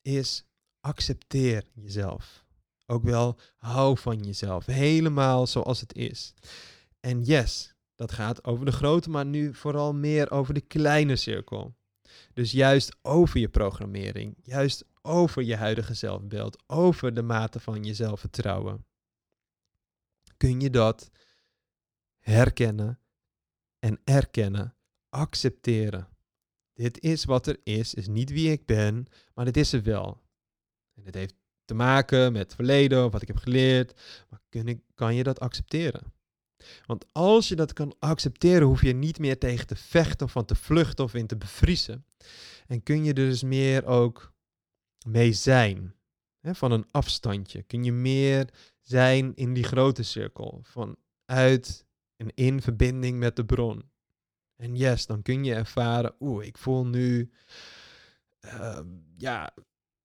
is 0.02 0.46
accepteer 0.80 1.64
jezelf. 1.74 2.46
Ook 2.86 3.02
wel 3.02 3.38
hou 3.56 3.98
van 3.98 4.18
jezelf, 4.18 4.66
helemaal 4.66 5.46
zoals 5.46 5.80
het 5.80 5.94
is. 5.94 6.34
En 7.00 7.22
yes, 7.22 7.74
dat 7.94 8.12
gaat 8.12 8.44
over 8.44 8.64
de 8.64 8.72
grote, 8.72 9.10
maar 9.10 9.26
nu 9.26 9.54
vooral 9.54 9.94
meer 9.94 10.30
over 10.30 10.54
de 10.54 10.60
kleine 10.60 11.16
cirkel. 11.16 11.76
Dus 12.32 12.52
juist 12.52 12.96
over 13.02 13.40
je 13.40 13.48
programmering, 13.48 14.36
juist 14.42 14.84
over 15.02 15.42
je 15.42 15.56
huidige 15.56 15.94
zelfbeeld, 15.94 16.62
over 16.66 17.14
de 17.14 17.22
mate 17.22 17.60
van 17.60 17.84
je 17.84 17.94
zelfvertrouwen. 17.94 18.86
Kun 20.38 20.60
je 20.60 20.70
dat 20.70 21.10
herkennen 22.18 23.00
en 23.78 24.00
erkennen, 24.04 24.76
accepteren. 25.08 26.08
Dit 26.72 27.00
is 27.00 27.24
wat 27.24 27.46
er 27.46 27.60
is, 27.62 27.94
is 27.94 28.08
niet 28.08 28.30
wie 28.30 28.50
ik 28.50 28.66
ben, 28.66 29.06
maar 29.34 29.44
dit 29.44 29.56
is 29.56 29.72
er 29.72 29.82
wel. 29.82 30.22
En 30.94 31.04
het 31.04 31.14
heeft 31.14 31.34
te 31.64 31.74
maken 31.74 32.32
met 32.32 32.42
het 32.42 32.54
verleden 32.54 33.04
of 33.04 33.12
wat 33.12 33.22
ik 33.22 33.28
heb 33.28 33.36
geleerd, 33.36 34.00
maar 34.28 34.40
kun 34.48 34.68
ik, 34.68 34.80
kan 34.94 35.14
je 35.14 35.22
dat 35.22 35.40
accepteren? 35.40 36.12
Want 36.86 37.04
als 37.12 37.48
je 37.48 37.56
dat 37.56 37.72
kan 37.72 37.94
accepteren, 37.98 38.66
hoef 38.66 38.82
je 38.82 38.92
niet 38.92 39.18
meer 39.18 39.38
tegen 39.38 39.66
te 39.66 39.76
vechten 39.76 40.26
of 40.26 40.32
van 40.32 40.44
te 40.44 40.54
vluchten 40.54 41.04
of 41.04 41.14
in 41.14 41.26
te 41.26 41.36
bevriezen. 41.36 42.04
En 42.66 42.82
kun 42.82 43.04
je 43.04 43.14
dus 43.14 43.42
meer 43.42 43.86
ook 43.86 44.34
mee 45.06 45.32
zijn. 45.32 45.94
Hè, 46.40 46.54
van 46.54 46.72
een 46.72 46.86
afstandje. 46.90 47.62
Kun 47.62 47.84
je 47.84 47.92
meer 47.92 48.48
zijn 48.88 49.34
in 49.34 49.54
die 49.54 49.64
grote 49.64 50.02
cirkel. 50.02 50.60
Vanuit 50.62 51.86
en 52.16 52.34
in 52.34 52.62
verbinding 52.62 53.18
met 53.18 53.36
de 53.36 53.44
bron. 53.44 53.90
En 54.56 54.76
yes, 54.76 55.06
dan 55.06 55.22
kun 55.22 55.44
je 55.44 55.54
ervaren, 55.54 56.14
oeh, 56.20 56.46
ik 56.46 56.58
voel 56.58 56.86
nu 56.86 57.30
uh, 58.44 58.80
ja, 59.16 59.54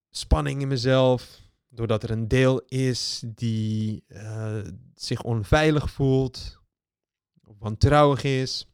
spanning 0.10 0.62
in 0.62 0.68
mezelf. 0.68 1.42
Doordat 1.70 2.04
er 2.04 2.12
een 2.12 2.28
deel 2.28 2.62
is 2.62 3.24
die 3.28 4.04
uh, 4.08 4.62
zich 4.96 5.24
onveilig 5.24 5.92
voelt. 5.92 6.62
Wantrouwig 7.42 8.24
is. 8.24 8.68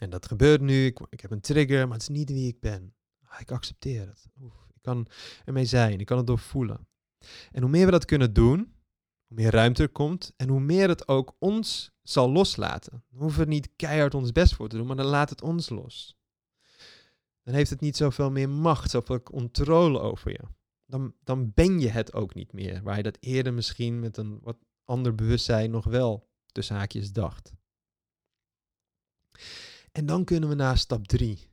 En 0.00 0.10
dat 0.10 0.26
gebeurt 0.26 0.60
nu. 0.60 0.84
Ik, 0.84 1.00
ik, 1.08 1.20
heb 1.20 1.30
een 1.30 1.40
trigger, 1.40 1.84
maar 1.84 1.98
het 1.98 2.08
is 2.08 2.16
niet 2.16 2.30
wie 2.30 2.48
ik 2.48 2.60
ben. 2.60 2.94
Ah, 3.24 3.40
ik 3.40 3.50
accepteer 3.50 4.06
het. 4.06 4.26
Oef, 4.40 4.66
ik 4.74 4.82
kan 4.82 5.06
ermee 5.44 5.64
zijn. 5.64 6.00
Ik 6.00 6.06
kan 6.06 6.16
het 6.16 6.26
doorvoelen. 6.26 6.88
En 7.52 7.62
hoe 7.62 7.70
meer 7.70 7.84
we 7.84 7.90
dat 7.90 8.04
kunnen 8.04 8.32
doen, 8.32 8.74
hoe 9.30 9.38
meer 9.38 9.50
ruimte 9.50 9.82
er 9.82 9.88
komt 9.88 10.32
en 10.36 10.48
hoe 10.48 10.60
meer 10.60 10.88
het 10.88 11.08
ook 11.08 11.36
ons 11.38 11.90
zal 12.02 12.30
loslaten. 12.30 13.04
We 13.08 13.18
hoeven 13.18 13.48
niet 13.48 13.70
keihard 13.76 14.14
ons 14.14 14.32
best 14.32 14.54
voor 14.54 14.68
te 14.68 14.76
doen, 14.76 14.86
maar 14.86 14.96
dan 14.96 15.06
laat 15.06 15.30
het 15.30 15.42
ons 15.42 15.68
los. 15.68 16.18
dan 17.42 17.54
heeft 17.54 17.70
het 17.70 17.80
niet 17.80 17.96
zoveel 17.96 18.30
meer 18.30 18.48
macht, 18.48 18.90
zoveel 18.90 19.22
controle 19.22 20.00
over 20.00 20.30
je. 20.30 20.40
Dan, 20.86 21.14
dan 21.24 21.52
ben 21.54 21.80
je 21.80 21.88
het 21.88 22.12
ook 22.12 22.34
niet 22.34 22.52
meer, 22.52 22.82
waar 22.82 22.96
je 22.96 23.02
dat 23.02 23.16
eerder 23.20 23.54
misschien 23.54 24.00
met 24.00 24.16
een 24.16 24.38
wat 24.42 24.56
ander 24.84 25.14
bewustzijn 25.14 25.70
nog 25.70 25.84
wel 25.84 26.28
tussen 26.46 26.76
haakjes 26.76 27.12
dacht. 27.12 27.52
En 29.92 30.06
dan 30.06 30.24
kunnen 30.24 30.48
we 30.48 30.54
naar 30.54 30.78
stap 30.78 31.06
3, 31.06 31.50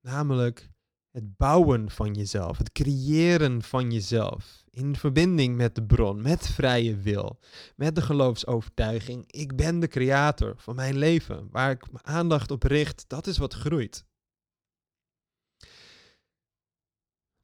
namelijk 0.00 0.70
het 1.18 1.36
bouwen 1.36 1.90
van 1.90 2.14
jezelf, 2.14 2.58
het 2.58 2.72
creëren 2.72 3.62
van 3.62 3.90
jezelf 3.90 4.64
in 4.70 4.96
verbinding 4.96 5.56
met 5.56 5.74
de 5.74 5.82
bron, 5.82 6.22
met 6.22 6.48
vrije 6.48 6.96
wil, 6.96 7.38
met 7.76 7.94
de 7.94 8.02
geloofsovertuiging. 8.02 9.24
Ik 9.32 9.56
ben 9.56 9.80
de 9.80 9.88
creator 9.88 10.54
van 10.56 10.74
mijn 10.74 10.98
leven, 10.98 11.48
waar 11.50 11.70
ik 11.70 11.92
mijn 11.92 12.06
aandacht 12.06 12.50
op 12.50 12.62
richt, 12.62 13.04
dat 13.08 13.26
is 13.26 13.38
wat 13.38 13.54
groeit. 13.54 14.04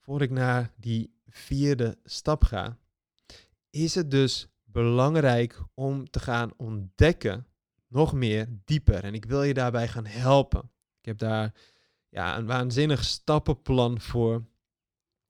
Voor 0.01 0.23
ik 0.23 0.31
naar 0.31 0.73
die 0.77 1.15
vierde 1.29 1.99
stap 2.05 2.45
ga, 2.45 2.79
is 3.71 3.95
het 3.95 4.11
dus 4.11 4.49
belangrijk 4.65 5.63
om 5.75 6.11
te 6.11 6.21
gaan 6.21 6.51
ontdekken, 6.57 7.47
nog 7.89 8.13
meer 8.13 8.49
dieper. 8.65 9.05
En 9.05 9.15
ik 9.15 9.25
wil 9.25 9.43
je 9.43 9.55
daarbij 9.55 9.89
gaan 9.89 10.07
helpen. 10.07 10.71
Ik 11.01 11.05
heb 11.05 11.19
daar 11.19 11.55
ja, 12.15 12.39
een 12.39 12.47
waanzinnig 12.47 13.05
stappenplan 13.05 14.01
voor. 14.01 14.45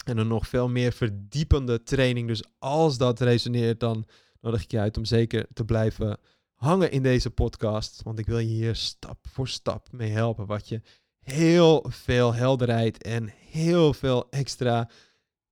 En 0.05 0.19
een 0.19 0.29
nog 0.29 0.49
veel 0.49 0.69
meer 0.69 0.93
verdiepende 0.93 1.83
training. 1.83 2.29
Dus 2.29 2.43
als 2.59 2.99
dat 2.99 3.21
resoneert, 3.21 3.81
dan 3.81 4.05
nodig 4.41 4.63
ik 4.63 4.71
je 4.71 4.79
uit 4.79 4.97
om 4.97 5.05
zeker 5.05 5.47
te 5.53 5.65
blijven 5.65 6.19
hangen 6.55 6.91
in 6.91 7.03
deze 7.03 7.31
podcast. 7.31 8.03
Want 8.03 8.19
ik 8.19 8.27
wil 8.27 8.39
je 8.39 8.47
hier 8.47 8.77
stap 8.77 9.27
voor 9.27 9.49
stap 9.49 9.93
mee 9.93 10.11
helpen. 10.11 10.47
Wat 10.47 10.69
je 10.69 10.83
heel 11.19 11.87
veel 11.89 12.35
helderheid 12.35 13.03
en 13.03 13.29
heel 13.29 13.93
veel 13.93 14.31
extra 14.31 14.91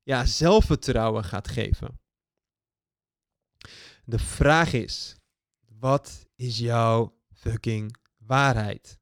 ja, 0.02 0.24
zelfvertrouwen 0.24 1.24
gaat 1.24 1.48
geven. 1.48 2.00
De 4.04 4.18
vraag 4.18 4.72
is: 4.72 5.16
wat 5.78 6.26
is 6.34 6.58
jouw 6.58 7.18
fucking 7.30 7.96
waarheid? 8.16 9.00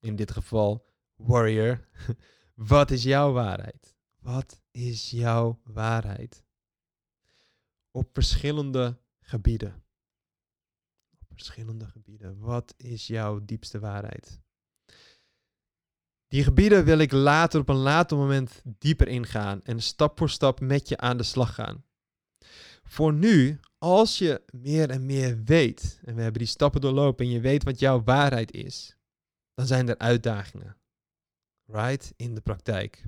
In 0.00 0.16
dit 0.16 0.30
geval, 0.30 0.88
warrior. 1.26 1.88
wat 2.54 2.90
is 2.90 3.02
jouw 3.02 3.32
waarheid? 3.32 3.96
Wat 4.18 4.62
is 4.70 5.10
jouw 5.10 5.60
waarheid? 5.64 6.44
Op 7.90 8.08
verschillende 8.12 8.98
gebieden. 9.20 9.82
Op 11.18 11.26
verschillende 11.32 11.86
gebieden. 11.86 12.38
Wat 12.38 12.74
is 12.76 13.06
jouw 13.06 13.44
diepste 13.44 13.78
waarheid? 13.78 14.40
Die 16.28 16.44
gebieden 16.44 16.84
wil 16.84 16.98
ik 16.98 17.12
later 17.12 17.60
op 17.60 17.68
een 17.68 17.76
later 17.76 18.16
moment 18.16 18.62
dieper 18.64 19.08
ingaan 19.08 19.62
en 19.62 19.82
stap 19.82 20.18
voor 20.18 20.30
stap 20.30 20.60
met 20.60 20.88
je 20.88 20.98
aan 20.98 21.16
de 21.16 21.22
slag 21.22 21.54
gaan. 21.54 21.84
Voor 22.82 23.12
nu, 23.12 23.60
als 23.78 24.18
je 24.18 24.42
meer 24.50 24.90
en 24.90 25.06
meer 25.06 25.42
weet, 25.44 26.00
en 26.04 26.14
we 26.14 26.22
hebben 26.22 26.40
die 26.40 26.50
stappen 26.50 26.80
doorlopen 26.80 27.24
en 27.24 27.30
je 27.30 27.40
weet 27.40 27.64
wat 27.64 27.78
jouw 27.78 28.02
waarheid 28.02 28.52
is, 28.52 28.96
dan 29.54 29.66
zijn 29.66 29.88
er 29.88 29.98
uitdagingen. 29.98 30.79
Right? 31.72 32.12
In 32.16 32.34
de 32.34 32.40
praktijk. 32.40 33.04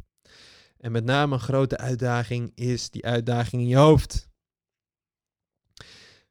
En 0.77 0.93
met 0.93 1.05
name 1.05 1.35
een 1.35 1.41
grote 1.41 1.77
uitdaging 1.77 2.53
is 2.55 2.91
die 2.91 3.05
uitdaging 3.05 3.63
in 3.63 3.69
je 3.69 3.77
hoofd. 3.77 4.29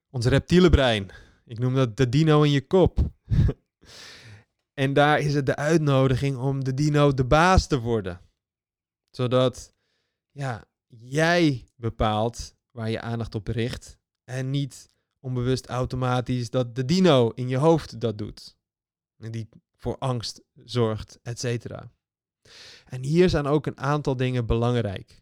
Ons 0.09 0.25
reptiele 0.25 0.69
brein. 0.69 1.11
Ik 1.45 1.59
noem 1.59 1.75
dat 1.75 1.97
de 1.97 2.09
dino 2.09 2.41
in 2.41 2.51
je 2.51 2.67
kop. 2.67 2.99
en 4.83 4.93
daar 4.93 5.19
is 5.19 5.33
het 5.33 5.45
de 5.45 5.55
uitnodiging 5.55 6.37
om 6.37 6.63
de 6.63 6.73
dino 6.73 7.13
de 7.13 7.25
baas 7.25 7.67
te 7.67 7.79
worden. 7.79 8.21
Zodat 9.09 9.73
ja, 10.31 10.65
jij 10.87 11.67
bepaalt 11.75 12.55
waar 12.71 12.89
je 12.89 13.01
aandacht 13.01 13.35
op 13.35 13.47
richt. 13.47 13.99
En 14.23 14.49
niet 14.49 14.89
onbewust 15.19 15.65
automatisch 15.65 16.49
dat 16.49 16.75
de 16.75 16.85
dino 16.85 17.29
in 17.29 17.47
je 17.47 17.57
hoofd 17.57 17.99
dat 17.99 18.17
doet. 18.17 18.57
En 19.17 19.31
die 19.31 19.49
voor 19.75 19.97
angst 19.97 20.41
zorgt, 20.53 21.19
et 21.21 21.39
cetera. 21.39 21.91
En 22.85 23.03
hier 23.03 23.29
zijn 23.29 23.45
ook 23.45 23.65
een 23.65 23.77
aantal 23.77 24.15
dingen 24.15 24.45
belangrijk. 24.45 25.21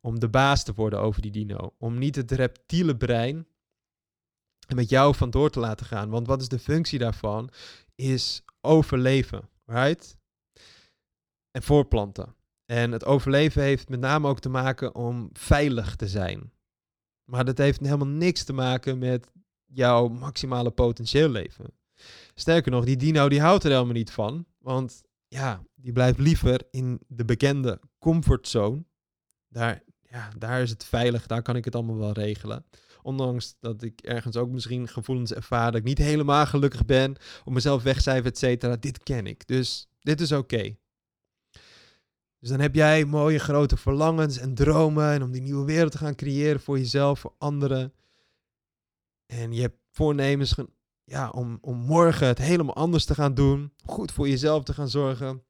Om 0.00 0.20
de 0.20 0.28
baas 0.28 0.64
te 0.64 0.74
worden 0.74 1.00
over 1.00 1.22
die 1.22 1.30
dino. 1.30 1.74
Om 1.78 1.98
niet 1.98 2.16
het 2.16 2.30
reptiele 2.30 2.96
brein 2.96 3.46
met 4.74 4.88
jou 4.88 5.14
vandoor 5.14 5.50
te 5.50 5.60
laten 5.60 5.86
gaan. 5.86 6.10
Want 6.10 6.26
wat 6.26 6.40
is 6.40 6.48
de 6.48 6.58
functie 6.58 6.98
daarvan? 6.98 7.50
Is 7.94 8.42
overleven, 8.60 9.48
right? 9.64 10.18
En 11.50 11.62
voorplanten. 11.62 12.36
En 12.64 12.92
het 12.92 13.04
overleven 13.04 13.62
heeft 13.62 13.88
met 13.88 14.00
name 14.00 14.28
ook 14.28 14.40
te 14.40 14.48
maken 14.48 14.94
om 14.94 15.30
veilig 15.32 15.96
te 15.96 16.08
zijn. 16.08 16.52
Maar 17.24 17.44
dat 17.44 17.58
heeft 17.58 17.80
helemaal 17.80 18.06
niks 18.06 18.44
te 18.44 18.52
maken 18.52 18.98
met 18.98 19.30
jouw 19.64 20.08
maximale 20.08 20.70
potentieel 20.70 21.28
leven. 21.28 21.66
Sterker 22.34 22.70
nog, 22.70 22.84
die 22.84 22.96
dino 22.96 23.28
die 23.28 23.40
houdt 23.40 23.64
er 23.64 23.70
helemaal 23.70 23.92
niet 23.92 24.10
van. 24.10 24.46
Want 24.58 25.02
ja, 25.28 25.62
die 25.74 25.92
blijft 25.92 26.18
liever 26.18 26.62
in 26.70 27.00
de 27.06 27.24
bekende 27.24 27.80
comfortzone. 27.98 28.84
Daar, 29.48 29.82
ja, 30.00 30.28
daar 30.38 30.62
is 30.62 30.70
het 30.70 30.84
veilig, 30.84 31.26
daar 31.26 31.42
kan 31.42 31.56
ik 31.56 31.64
het 31.64 31.74
allemaal 31.74 31.98
wel 31.98 32.12
regelen. 32.12 32.64
Ondanks 33.02 33.56
dat 33.60 33.82
ik 33.82 34.00
ergens 34.00 34.36
ook 34.36 34.50
misschien 34.50 34.88
gevoelens 34.88 35.32
ervaar 35.32 35.72
dat 35.72 35.80
ik 35.80 35.86
niet 35.86 35.98
helemaal 35.98 36.46
gelukkig 36.46 36.84
ben, 36.84 37.16
op 37.44 37.52
mezelf 37.52 37.82
wegcijfer, 37.82 38.30
et 38.30 38.38
cetera. 38.38 38.76
Dit 38.76 39.02
ken 39.02 39.26
ik, 39.26 39.46
dus 39.46 39.88
dit 40.00 40.20
is 40.20 40.32
oké. 40.32 40.76
Dus 42.38 42.48
dan 42.48 42.60
heb 42.60 42.74
jij 42.74 43.04
mooie 43.04 43.38
grote 43.38 43.76
verlangens 43.76 44.38
en 44.38 44.54
dromen 44.54 45.12
en 45.12 45.22
om 45.22 45.30
die 45.30 45.42
nieuwe 45.42 45.64
wereld 45.64 45.92
te 45.92 45.98
gaan 45.98 46.14
creëren 46.14 46.60
voor 46.60 46.78
jezelf, 46.78 47.20
voor 47.20 47.34
anderen. 47.38 47.94
En 49.26 49.52
je 49.52 49.60
hebt 49.60 49.78
voornemens 49.90 50.54
ja, 51.08 51.30
om, 51.30 51.58
om 51.60 51.76
morgen 51.76 52.26
het 52.26 52.38
helemaal 52.38 52.74
anders 52.74 53.04
te 53.04 53.14
gaan 53.14 53.34
doen. 53.34 53.72
Goed 53.84 54.12
voor 54.12 54.28
jezelf 54.28 54.64
te 54.64 54.74
gaan 54.74 54.88
zorgen. 54.88 55.42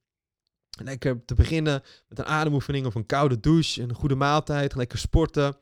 Lekker 0.83 1.25
te 1.25 1.35
beginnen 1.35 1.83
met 2.09 2.18
een 2.18 2.25
ademoefening 2.25 2.87
of 2.87 2.94
een 2.94 3.07
koude 3.07 3.40
douche. 3.40 3.83
Een 3.83 3.94
goede 3.94 4.14
maaltijd. 4.14 4.75
Lekker 4.75 4.99
sporten. 4.99 5.57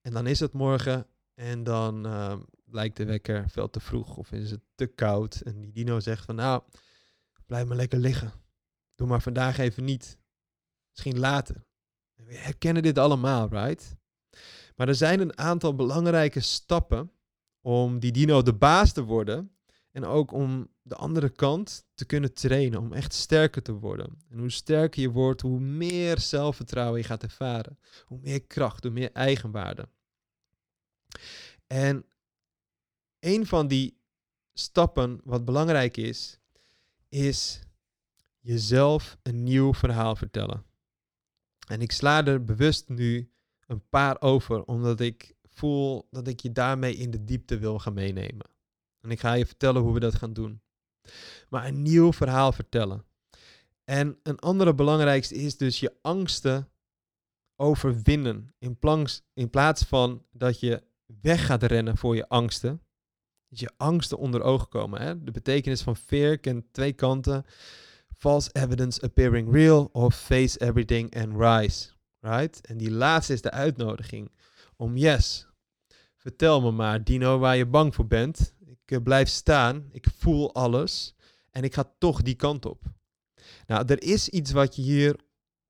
En 0.00 0.12
dan 0.12 0.26
is 0.26 0.40
het 0.40 0.52
morgen. 0.52 1.06
En 1.34 1.64
dan 1.64 2.06
uh, 2.06 2.36
lijkt 2.64 2.96
de 2.96 3.04
wekker 3.04 3.50
veel 3.50 3.70
te 3.70 3.80
vroeg. 3.80 4.16
Of 4.16 4.32
is 4.32 4.50
het 4.50 4.60
te 4.74 4.86
koud. 4.86 5.40
En 5.40 5.60
die 5.60 5.72
dino 5.72 6.00
zegt 6.00 6.24
van 6.24 6.34
nou, 6.34 6.62
blijf 7.46 7.66
maar 7.66 7.76
lekker 7.76 7.98
liggen. 7.98 8.32
Doe 8.94 9.08
maar 9.08 9.22
vandaag 9.22 9.58
even 9.58 9.84
niet. 9.84 10.18
Misschien 10.90 11.18
later. 11.18 11.64
We 12.14 12.34
herkennen 12.34 12.82
dit 12.82 12.98
allemaal, 12.98 13.48
right? 13.48 13.96
Maar 14.76 14.88
er 14.88 14.94
zijn 14.94 15.20
een 15.20 15.38
aantal 15.38 15.74
belangrijke 15.74 16.40
stappen 16.40 17.12
om 17.60 17.98
die 17.98 18.12
dino 18.12 18.42
de 18.42 18.54
baas 18.54 18.92
te 18.92 19.02
worden. 19.02 19.54
En 19.90 20.04
ook 20.04 20.32
om 20.32 20.68
de 20.82 20.94
andere 20.94 21.28
kant 21.28 21.86
te 21.94 22.04
kunnen 22.04 22.34
trainen, 22.34 22.80
om 22.80 22.92
echt 22.92 23.12
sterker 23.12 23.62
te 23.62 23.72
worden. 23.72 24.18
En 24.28 24.38
hoe 24.38 24.50
sterker 24.50 25.02
je 25.02 25.10
wordt, 25.10 25.40
hoe 25.40 25.60
meer 25.60 26.18
zelfvertrouwen 26.18 27.00
je 27.00 27.06
gaat 27.06 27.22
ervaren. 27.22 27.78
Hoe 28.04 28.18
meer 28.22 28.42
kracht, 28.42 28.82
hoe 28.82 28.92
meer 28.92 29.12
eigenwaarde. 29.12 29.88
En 31.66 32.04
een 33.18 33.46
van 33.46 33.68
die 33.68 33.98
stappen 34.52 35.20
wat 35.24 35.44
belangrijk 35.44 35.96
is, 35.96 36.38
is 37.08 37.60
jezelf 38.40 39.18
een 39.22 39.42
nieuw 39.42 39.74
verhaal 39.74 40.16
vertellen. 40.16 40.64
En 41.66 41.80
ik 41.80 41.92
sla 41.92 42.26
er 42.26 42.44
bewust 42.44 42.88
nu 42.88 43.32
een 43.66 43.88
paar 43.88 44.20
over, 44.20 44.64
omdat 44.64 45.00
ik 45.00 45.34
voel 45.50 46.06
dat 46.10 46.28
ik 46.28 46.40
je 46.40 46.52
daarmee 46.52 46.96
in 46.96 47.10
de 47.10 47.24
diepte 47.24 47.58
wil 47.58 47.78
gaan 47.78 47.94
meenemen. 47.94 48.46
En 49.00 49.10
ik 49.10 49.20
ga 49.20 49.32
je 49.32 49.46
vertellen 49.46 49.82
hoe 49.82 49.92
we 49.92 50.00
dat 50.00 50.14
gaan 50.14 50.32
doen. 50.32 50.60
Maar 51.48 51.66
een 51.66 51.82
nieuw 51.82 52.12
verhaal 52.12 52.52
vertellen. 52.52 53.04
En 53.84 54.18
een 54.22 54.38
andere 54.38 54.74
belangrijkste 54.74 55.34
is 55.34 55.56
dus 55.56 55.80
je 55.80 55.94
angsten 56.02 56.68
overwinnen. 57.56 58.54
In, 58.58 58.78
in 59.34 59.50
plaats 59.50 59.82
van 59.82 60.24
dat 60.32 60.60
je 60.60 60.82
weg 61.20 61.46
gaat 61.46 61.62
rennen 61.62 61.96
voor 61.96 62.16
je 62.16 62.28
angsten. 62.28 62.82
Je 63.48 63.70
angsten 63.76 64.18
onder 64.18 64.42
ogen 64.42 64.68
komen. 64.68 65.00
Hè? 65.00 65.24
De 65.24 65.30
betekenis 65.30 65.82
van 65.82 65.96
fear 65.96 66.38
kent 66.38 66.64
twee 66.72 66.92
kanten. 66.92 67.44
False 68.16 68.50
evidence 68.52 69.00
appearing 69.00 69.52
real 69.52 69.88
of 69.92 70.14
face 70.14 70.58
everything 70.58 71.16
and 71.16 71.36
rise. 71.36 71.88
Right? 72.20 72.66
En 72.66 72.76
die 72.76 72.90
laatste 72.90 73.32
is 73.32 73.42
de 73.42 73.50
uitnodiging 73.50 74.30
om 74.80 74.96
yes, 74.96 75.50
Vertel 76.20 76.60
me 76.60 76.70
maar, 76.70 77.04
Dino, 77.04 77.38
waar 77.38 77.56
je 77.56 77.66
bang 77.66 77.94
voor 77.94 78.06
bent. 78.06 78.54
Ik 78.66 78.90
uh, 78.90 78.98
blijf 79.02 79.28
staan, 79.28 79.88
ik 79.92 80.06
voel 80.16 80.54
alles 80.54 81.14
en 81.50 81.64
ik 81.64 81.74
ga 81.74 81.94
toch 81.98 82.22
die 82.22 82.34
kant 82.34 82.66
op. 82.66 82.82
Nou, 83.66 83.84
er 83.86 84.02
is 84.02 84.28
iets 84.28 84.52
wat 84.52 84.76
je 84.76 84.82
hier 84.82 85.20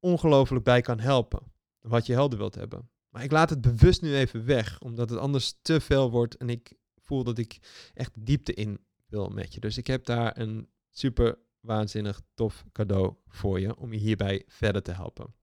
ongelooflijk 0.01 0.64
bij 0.64 0.81
kan 0.81 1.01
helpen. 1.01 1.53
Wat 1.81 2.07
je 2.07 2.12
helder 2.12 2.38
wilt 2.38 2.55
hebben. 2.55 2.90
Maar 3.09 3.23
ik 3.23 3.31
laat 3.31 3.51
het 3.51 3.61
bewust 3.61 4.03
nu 4.03 4.14
even 4.14 4.44
weg, 4.44 4.81
omdat 4.81 5.11
het 5.11 5.18
anders 5.18 5.59
te 5.62 5.81
veel 5.81 6.11
wordt 6.11 6.37
en 6.37 6.49
ik 6.49 6.73
voel 6.96 7.25
dat 7.25 7.38
ik 7.38 7.59
echt 7.94 8.27
diepte 8.27 8.55
in 8.55 8.79
wil 9.07 9.29
met 9.29 9.55
je. 9.55 9.61
Dus 9.61 9.79
ik 9.79 9.87
heb 9.87 10.05
daar 10.05 10.38
een 10.38 10.68
super 10.90 11.38
waanzinnig 11.61 12.20
tof 12.35 12.64
cadeau 12.73 13.14
voor 13.27 13.61
je 13.61 13.77
om 13.77 13.92
je 13.92 13.99
hierbij 13.99 14.44
verder 14.46 14.83
te 14.83 14.92
helpen. 14.92 15.35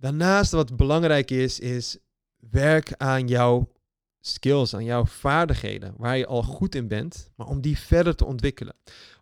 Daarnaast 0.00 0.52
wat 0.52 0.76
belangrijk 0.76 1.30
is, 1.30 1.58
is 1.58 1.98
werk 2.50 2.92
aan 2.96 3.28
jouw 3.28 3.72
skills, 4.20 4.74
aan 4.74 4.84
jouw 4.84 5.04
vaardigheden, 5.04 5.94
waar 5.96 6.16
je 6.16 6.26
al 6.26 6.42
goed 6.42 6.74
in 6.74 6.88
bent, 6.88 7.30
maar 7.36 7.46
om 7.46 7.60
die 7.60 7.78
verder 7.78 8.14
te 8.14 8.24
ontwikkelen. 8.24 8.74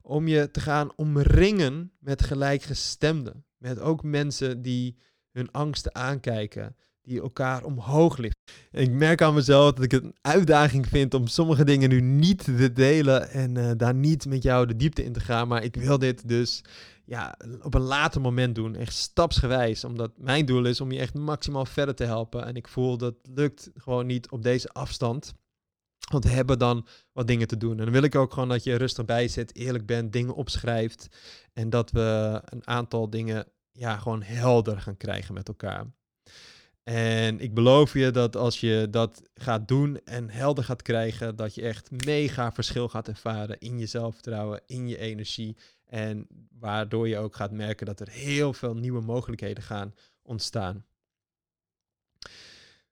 Om 0.03 0.29
je 0.29 0.51
te 0.51 0.61
gaan 0.61 0.93
omringen 0.97 1.93
met 1.99 2.23
gelijkgestemden, 2.23 3.45
met 3.57 3.81
ook 3.81 4.03
mensen 4.03 4.63
die 4.63 4.97
hun 5.33 5.51
angsten 5.51 5.95
aankijken, 5.95 6.77
die 7.03 7.21
elkaar 7.21 7.65
omhoog 7.65 8.17
liften. 8.17 8.43
Ik 8.71 8.91
merk 8.91 9.23
aan 9.23 9.35
mezelf 9.35 9.73
dat 9.73 9.85
ik 9.85 9.91
het 9.91 10.05
een 10.05 10.17
uitdaging 10.21 10.87
vind 10.87 11.15
om 11.15 11.27
sommige 11.27 11.65
dingen 11.65 11.89
nu 11.89 12.01
niet 12.01 12.45
te 12.45 12.73
delen 12.73 13.31
en 13.31 13.55
uh, 13.55 13.71
daar 13.77 13.95
niet 13.95 14.27
met 14.27 14.43
jou 14.43 14.67
de 14.67 14.77
diepte 14.77 15.05
in 15.05 15.13
te 15.13 15.21
gaan, 15.21 15.49
maar 15.49 15.65
ik 15.65 15.77
wil 15.77 15.99
dit 15.99 16.29
dus 16.29 16.63
ja, 17.09 17.39
op 17.63 17.75
een 17.75 17.81
later 17.81 18.21
moment 18.21 18.55
doen, 18.55 18.75
echt 18.75 18.95
stapsgewijs. 18.95 19.85
Omdat 19.85 20.11
mijn 20.17 20.47
doel 20.47 20.65
is 20.65 20.81
om 20.81 20.93
je 20.93 20.99
echt 20.99 21.15
maximaal 21.15 21.65
verder 21.65 21.95
te 21.95 22.05
helpen. 22.05 22.45
En 22.45 22.57
ik 22.57 22.69
voel 22.69 22.97
dat 22.97 23.15
lukt 23.23 23.71
gewoon 23.75 24.07
niet 24.07 24.31
op 24.31 24.43
deze 24.43 24.69
afstand. 24.69 25.35
Want 26.11 26.25
we 26.25 26.31
hebben 26.31 26.59
dan 26.59 26.87
wat 27.13 27.27
dingen 27.27 27.47
te 27.47 27.57
doen. 27.57 27.79
En 27.79 27.85
dan 27.85 27.93
wil 27.93 28.03
ik 28.03 28.15
ook 28.15 28.33
gewoon 28.33 28.49
dat 28.49 28.65
je 28.65 28.75
rustig 28.75 29.05
bij 29.05 29.29
zit, 29.29 29.57
eerlijk 29.57 29.87
bent, 29.87 30.13
dingen 30.13 30.35
opschrijft. 30.35 31.09
En 31.53 31.71
dat 31.71 31.91
we 31.91 32.41
een 32.45 32.67
aantal 32.67 33.11
dingen 33.11 33.47
ja, 33.73 33.97
gewoon 33.97 34.23
helder 34.23 34.81
gaan 34.81 34.97
krijgen 34.97 35.35
met 35.35 35.49
elkaar. 35.49 35.87
En 36.83 37.41
ik 37.41 37.55
beloof 37.55 37.93
je 37.93 38.11
dat 38.11 38.37
als 38.37 38.61
je 38.61 38.87
dat 38.91 39.23
gaat 39.35 39.69
doen 39.69 40.01
en 40.05 40.31
helder 40.31 40.65
gaat 40.65 40.83
krijgen, 40.83 41.37
dat 41.37 41.55
je 41.55 41.63
echt 41.63 42.05
mega 42.05 42.53
verschil 42.53 42.89
gaat 42.89 43.09
ervaren 43.09 43.59
in 43.59 43.79
je 43.79 43.87
zelfvertrouwen, 43.87 44.63
in 44.67 44.89
je 44.89 44.99
energie 44.99 45.57
en 45.89 46.27
waardoor 46.51 47.09
je 47.09 47.19
ook 47.19 47.37
gaat 47.37 47.53
merken 47.53 47.87
dat 47.87 48.01
er 48.01 48.09
heel 48.09 48.53
veel 48.53 48.75
nieuwe 48.75 49.01
mogelijkheden 49.01 49.63
gaan 49.63 49.95
ontstaan. 50.23 50.87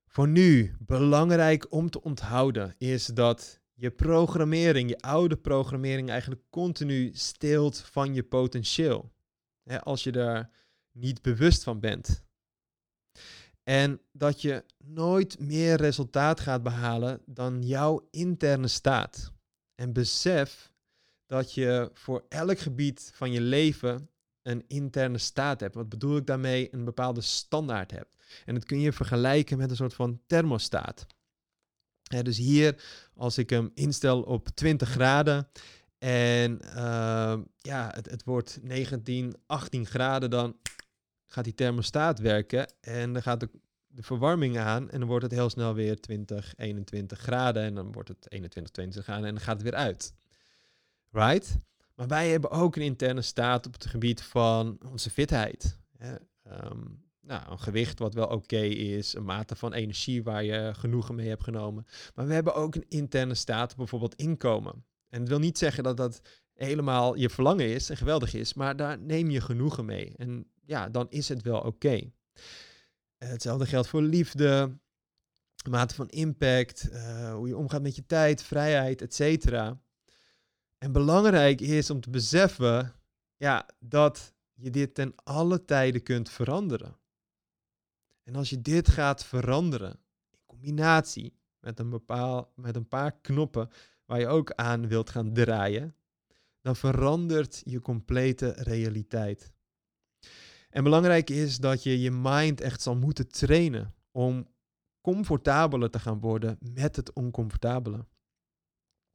Voor 0.06 0.28
nu, 0.28 0.74
belangrijk 0.78 1.72
om 1.72 1.90
te 1.90 2.02
onthouden, 2.02 2.74
is 2.78 3.06
dat 3.06 3.60
je 3.72 3.90
programmering, 3.90 4.88
je 4.88 5.00
oude 5.00 5.36
programmering, 5.36 6.10
eigenlijk 6.10 6.42
continu 6.50 7.10
steelt 7.14 7.78
van 7.78 8.14
je 8.14 8.22
potentieel. 8.22 9.14
als 9.82 10.04
je 10.04 10.12
daar 10.12 10.50
niet 10.92 11.22
bewust 11.22 11.62
van 11.62 11.80
bent. 11.80 12.24
En 13.62 14.00
dat 14.12 14.42
je 14.42 14.64
nooit 14.78 15.40
meer 15.40 15.76
resultaat 15.76 16.40
gaat 16.40 16.62
behalen 16.62 17.22
dan 17.24 17.62
jouw 17.62 18.08
interne 18.10 18.68
staat. 18.68 19.32
En 19.74 19.92
besef 19.92 20.72
dat 21.26 21.54
je 21.54 21.90
voor 21.92 22.24
elk 22.28 22.58
gebied 22.58 23.10
van 23.14 23.32
je 23.32 23.40
leven 23.40 24.10
een 24.42 24.64
interne 24.68 25.18
staat 25.18 25.60
hebt. 25.60 25.74
Wat 25.74 25.88
bedoel 25.88 26.16
ik 26.16 26.26
daarmee? 26.26 26.74
Een 26.74 26.84
bepaalde 26.84 27.20
standaard 27.20 27.90
hebt. 27.90 28.16
En 28.44 28.54
dat 28.54 28.64
kun 28.64 28.80
je 28.80 28.92
vergelijken 28.92 29.58
met 29.58 29.70
een 29.70 29.76
soort 29.76 29.94
van 29.94 30.20
thermostaat. 30.26 31.06
dus 32.22 32.36
hier, 32.36 32.82
als 33.14 33.38
ik 33.38 33.50
hem 33.50 33.70
instel 33.74 34.22
op 34.22 34.48
20 34.48 34.88
graden 34.88 35.48
en 35.98 36.58
uh, 36.64 37.38
ja, 37.56 37.90
het, 37.94 38.10
het 38.10 38.24
wordt 38.24 38.58
19, 38.62 39.34
18 39.46 39.86
graden, 39.86 40.30
dan 40.30 40.56
gaat 41.26 41.44
die 41.44 41.54
thermostaat 41.54 42.18
werken 42.18 42.72
en 42.80 43.12
dan 43.12 43.22
gaat 43.22 43.40
de, 43.40 43.50
de 43.86 44.02
verwarming 44.02 44.58
aan 44.58 44.90
en 44.90 44.98
dan 44.98 45.08
wordt 45.08 45.24
het 45.24 45.32
heel 45.32 45.50
snel 45.50 45.74
weer 45.74 46.00
20, 46.00 46.54
21 46.56 47.18
graden 47.18 47.62
en 47.62 47.74
dan 47.74 47.92
wordt 47.92 48.08
het 48.08 48.30
21, 48.32 48.72
22 48.72 49.04
graden 49.04 49.28
en 49.28 49.34
dan 49.34 49.44
gaat 49.44 49.54
het 49.54 49.62
weer 49.62 49.74
uit. 49.74 50.14
Right? 51.16 51.58
Maar 51.94 52.06
wij 52.06 52.30
hebben 52.30 52.50
ook 52.50 52.76
een 52.76 52.82
interne 52.82 53.22
staat 53.22 53.66
op 53.66 53.72
het 53.72 53.86
gebied 53.86 54.22
van 54.22 54.78
onze 54.90 55.10
fitheid. 55.10 55.78
Ehm, 55.98 56.82
nou, 57.20 57.50
een 57.50 57.58
gewicht 57.58 57.98
wat 57.98 58.14
wel 58.14 58.26
oké 58.26 58.60
is, 58.60 59.14
een 59.14 59.24
mate 59.24 59.56
van 59.56 59.72
energie 59.72 60.22
waar 60.22 60.44
je 60.44 60.74
genoegen 60.74 61.14
mee 61.14 61.28
hebt 61.28 61.42
genomen. 61.44 61.86
Maar 62.14 62.26
we 62.26 62.34
hebben 62.34 62.54
ook 62.54 62.74
een 62.74 62.88
interne 62.88 63.34
staat, 63.34 63.76
bijvoorbeeld 63.76 64.14
inkomen. 64.14 64.84
En 65.08 65.18
dat 65.18 65.28
wil 65.28 65.38
niet 65.38 65.58
zeggen 65.58 65.82
dat 65.82 65.96
dat 65.96 66.20
helemaal 66.52 67.16
je 67.16 67.30
verlangen 67.30 67.68
is 67.68 67.90
en 67.90 67.96
geweldig 67.96 68.34
is, 68.34 68.54
maar 68.54 68.76
daar 68.76 68.98
neem 68.98 69.30
je 69.30 69.40
genoegen 69.40 69.84
mee. 69.84 70.14
En 70.16 70.50
ja, 70.64 70.88
dan 70.88 71.06
is 71.10 71.28
het 71.28 71.42
wel 71.42 71.60
oké. 71.60 72.10
Hetzelfde 73.18 73.66
geldt 73.66 73.88
voor 73.88 74.02
liefde, 74.02 74.78
mate 75.68 75.94
van 75.94 76.08
impact, 76.08 76.88
uh, 76.92 77.34
hoe 77.34 77.48
je 77.48 77.56
omgaat 77.56 77.82
met 77.82 77.96
je 77.96 78.06
tijd, 78.06 78.42
vrijheid, 78.42 79.02
et 79.02 79.14
cetera. 79.14 79.80
En 80.86 80.92
belangrijk 80.92 81.60
is 81.60 81.90
om 81.90 82.00
te 82.00 82.10
beseffen 82.10 82.92
ja, 83.36 83.68
dat 83.78 84.34
je 84.52 84.70
dit 84.70 84.94
ten 84.94 85.14
alle 85.14 85.64
tijden 85.64 86.02
kunt 86.02 86.30
veranderen. 86.30 86.98
En 88.22 88.34
als 88.34 88.50
je 88.50 88.60
dit 88.60 88.88
gaat 88.88 89.24
veranderen 89.24 90.00
in 90.30 90.38
combinatie 90.46 91.38
met 91.58 91.78
een, 91.78 91.90
bepaal, 91.90 92.52
met 92.54 92.76
een 92.76 92.88
paar 92.88 93.20
knoppen 93.20 93.70
waar 94.04 94.20
je 94.20 94.26
ook 94.26 94.52
aan 94.52 94.88
wilt 94.88 95.10
gaan 95.10 95.32
draaien, 95.32 95.96
dan 96.60 96.76
verandert 96.76 97.62
je 97.64 97.80
complete 97.80 98.50
realiteit. 98.50 99.52
En 100.70 100.84
belangrijk 100.84 101.30
is 101.30 101.58
dat 101.58 101.82
je 101.82 102.00
je 102.00 102.10
mind 102.10 102.60
echt 102.60 102.82
zal 102.82 102.96
moeten 102.96 103.28
trainen 103.28 103.94
om 104.10 104.48
comfortabeler 105.00 105.90
te 105.90 105.98
gaan 105.98 106.20
worden 106.20 106.58
met 106.60 106.96
het 106.96 107.12
oncomfortabele. 107.12 108.06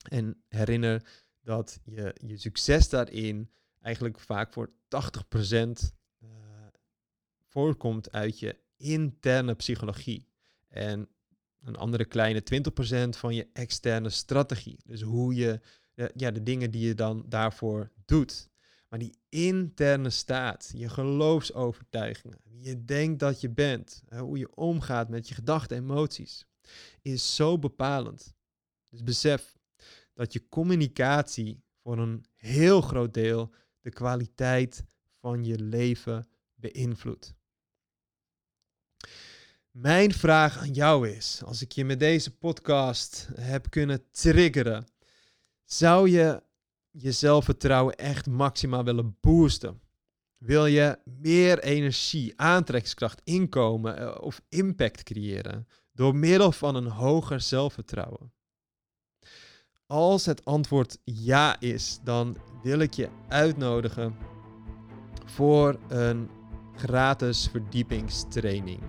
En 0.09 0.43
herinner 0.47 1.23
dat 1.43 1.79
je, 1.83 2.15
je 2.25 2.37
succes 2.37 2.89
daarin 2.89 3.51
eigenlijk 3.81 4.19
vaak 4.19 4.53
voor 4.53 4.69
80% 4.69 4.71
uh, 4.71 5.65
eh, 6.19 6.29
voorkomt 7.47 8.11
uit 8.11 8.39
je 8.39 8.57
interne 8.77 9.55
psychologie. 9.55 10.27
En 10.67 11.09
een 11.61 11.75
andere 11.75 12.05
kleine 12.05 12.43
20% 12.43 13.09
van 13.09 13.35
je 13.35 13.47
externe 13.53 14.09
strategie. 14.09 14.79
Dus 14.85 15.01
hoe 15.01 15.35
je, 15.35 15.59
ja, 16.15 16.31
de 16.31 16.43
dingen 16.43 16.71
die 16.71 16.87
je 16.87 16.95
dan 16.95 17.25
daarvoor 17.27 17.91
doet. 18.05 18.49
Maar 18.89 18.99
die 18.99 19.17
interne 19.29 20.09
staat, 20.09 20.71
je 20.75 20.89
geloofsovertuigingen, 20.89 22.37
wie 22.43 22.61
je 22.61 22.85
denkt 22.85 23.19
dat 23.19 23.41
je 23.41 23.49
bent, 23.49 24.03
hoe 24.17 24.37
je 24.37 24.55
omgaat 24.55 25.09
met 25.09 25.27
je 25.27 25.33
gedachten 25.33 25.77
en 25.77 25.83
emoties, 25.83 26.45
is 27.01 27.35
zo 27.35 27.59
bepalend. 27.59 28.35
Dus 28.89 29.03
besef, 29.03 29.57
dat 30.13 30.33
je 30.33 30.49
communicatie 30.49 31.63
voor 31.83 31.97
een 31.97 32.25
heel 32.35 32.81
groot 32.81 33.13
deel 33.13 33.53
de 33.81 33.89
kwaliteit 33.89 34.83
van 35.19 35.43
je 35.43 35.59
leven 35.59 36.27
beïnvloedt. 36.55 37.33
Mijn 39.71 40.13
vraag 40.13 40.57
aan 40.57 40.73
jou 40.73 41.09
is: 41.09 41.41
als 41.45 41.61
ik 41.61 41.71
je 41.71 41.85
met 41.85 41.99
deze 41.99 42.37
podcast 42.37 43.29
heb 43.35 43.69
kunnen 43.69 44.11
triggeren, 44.11 44.87
zou 45.63 46.09
je 46.09 46.43
je 46.89 47.11
zelfvertrouwen 47.11 47.95
echt 47.95 48.27
maximaal 48.27 48.83
willen 48.83 49.17
boosten? 49.19 49.81
Wil 50.37 50.65
je 50.65 50.99
meer 51.03 51.59
energie, 51.59 52.39
aantrekkingskracht, 52.39 53.21
inkomen 53.23 53.97
eh, 53.97 54.21
of 54.21 54.41
impact 54.49 55.03
creëren 55.03 55.67
door 55.91 56.15
middel 56.15 56.51
van 56.51 56.75
een 56.75 56.87
hoger 56.87 57.41
zelfvertrouwen? 57.41 58.33
Als 59.91 60.25
het 60.25 60.45
antwoord 60.45 60.97
ja 61.03 61.55
is, 61.59 61.99
dan 62.03 62.37
wil 62.63 62.79
ik 62.79 62.93
je 62.93 63.09
uitnodigen 63.27 64.15
voor 65.25 65.79
een 65.87 66.29
gratis 66.75 67.47
verdiepingstraining. 67.51 68.79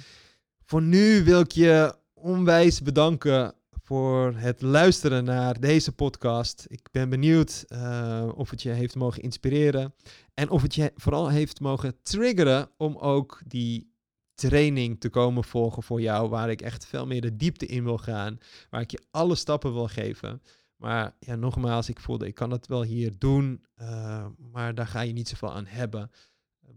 Voor 0.65 0.81
nu 0.81 1.23
wil 1.23 1.39
ik 1.39 1.51
je 1.51 1.95
onwijs 2.13 2.81
bedanken 2.81 3.53
voor 3.85 4.33
het 4.35 4.61
luisteren 4.61 5.23
naar 5.23 5.59
deze 5.59 5.91
podcast. 5.91 6.65
Ik 6.67 6.87
ben 6.91 7.09
benieuwd 7.09 7.65
uh, 7.69 8.29
of 8.35 8.49
het 8.49 8.61
je 8.61 8.69
heeft 8.69 8.95
mogen 8.95 9.21
inspireren 9.21 9.93
en 10.33 10.49
of 10.49 10.61
het 10.61 10.75
je 10.75 10.91
vooral 10.95 11.29
heeft 11.29 11.59
mogen 11.59 11.95
triggeren 12.03 12.69
om 12.77 12.97
ook 12.97 13.41
die 13.45 13.93
training 14.33 14.99
te 14.99 15.09
komen 15.09 15.43
volgen 15.43 15.83
voor 15.83 16.01
jou, 16.01 16.29
waar 16.29 16.49
ik 16.49 16.61
echt 16.61 16.85
veel 16.85 17.05
meer 17.05 17.21
de 17.21 17.35
diepte 17.35 17.65
in 17.65 17.83
wil 17.83 17.97
gaan, 17.97 18.37
waar 18.69 18.81
ik 18.81 18.91
je 18.91 19.03
alle 19.11 19.35
stappen 19.35 19.73
wil 19.73 19.87
geven. 19.87 20.41
Maar 20.85 21.15
ja, 21.19 21.35
nogmaals, 21.35 21.89
ik 21.89 21.99
voelde, 21.99 22.27
ik 22.27 22.35
kan 22.35 22.51
het 22.51 22.67
wel 22.67 22.83
hier 22.83 23.13
doen, 23.17 23.65
uh, 23.81 24.25
maar 24.51 24.75
daar 24.75 24.87
ga 24.87 25.01
je 25.01 25.13
niet 25.13 25.27
zoveel 25.27 25.53
aan 25.53 25.65
hebben. 25.65 26.11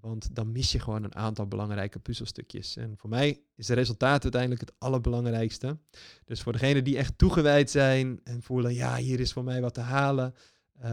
Want 0.01 0.35
dan 0.35 0.53
mis 0.53 0.73
je 0.73 0.81
gewoon 0.81 1.05
een 1.05 1.15
aantal 1.15 1.47
belangrijke 1.47 1.99
puzzelstukjes. 1.99 2.77
En 2.77 2.95
voor 2.97 3.11
mij 3.11 3.41
is 3.55 3.69
het 3.69 3.79
resultaat 3.79 4.23
uiteindelijk 4.23 4.61
het 4.61 4.73
allerbelangrijkste. 4.79 5.79
Dus 6.25 6.43
voor 6.43 6.53
degenen 6.53 6.85
die 6.85 6.97
echt 6.97 7.19
toegewijd 7.19 7.71
zijn 7.71 8.21
en 8.25 8.43
voelen, 8.43 8.75
ja, 8.75 8.97
hier 8.97 9.21
is 9.21 9.33
voor 9.33 9.45
mij 9.45 9.61
wat 9.61 9.75
te 9.75 9.81
halen. 9.81 10.35
Uh, 10.83 10.91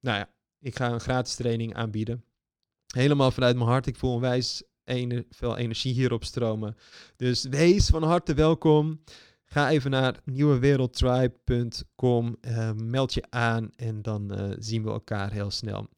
nou 0.00 0.18
ja, 0.18 0.28
ik 0.60 0.76
ga 0.76 0.90
een 0.90 1.00
gratis 1.00 1.34
training 1.34 1.74
aanbieden. 1.74 2.24
Helemaal 2.86 3.30
vanuit 3.30 3.56
mijn 3.56 3.68
hart. 3.68 3.86
Ik 3.86 3.96
voel 3.96 4.14
onwijs 4.14 4.62
ene, 4.84 5.26
veel 5.30 5.56
energie 5.56 5.94
hierop 5.94 6.24
stromen. 6.24 6.76
Dus 7.16 7.44
wees 7.44 7.86
van 7.86 8.02
harte 8.02 8.34
welkom. 8.34 9.00
Ga 9.52 9.70
even 9.70 9.90
naar 9.90 10.20
nieuwewereldtribe.com, 10.24 12.36
uh, 12.40 12.72
meld 12.72 13.14
je 13.14 13.24
aan 13.30 13.70
en 13.76 14.02
dan 14.02 14.40
uh, 14.40 14.56
zien 14.58 14.82
we 14.82 14.90
elkaar 14.90 15.32
heel 15.32 15.50
snel. 15.50 15.88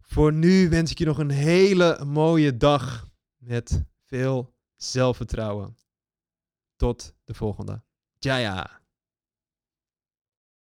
Voor 0.00 0.32
nu 0.32 0.68
wens 0.68 0.90
ik 0.90 0.98
je 0.98 1.04
nog 1.04 1.18
een 1.18 1.30
hele 1.30 2.04
mooie 2.04 2.56
dag 2.56 3.08
met 3.36 3.84
veel 4.06 4.54
zelfvertrouwen. 4.76 5.76
Tot 6.76 7.14
de 7.24 7.34
volgende. 7.34 7.82
Jaya. 8.18 8.80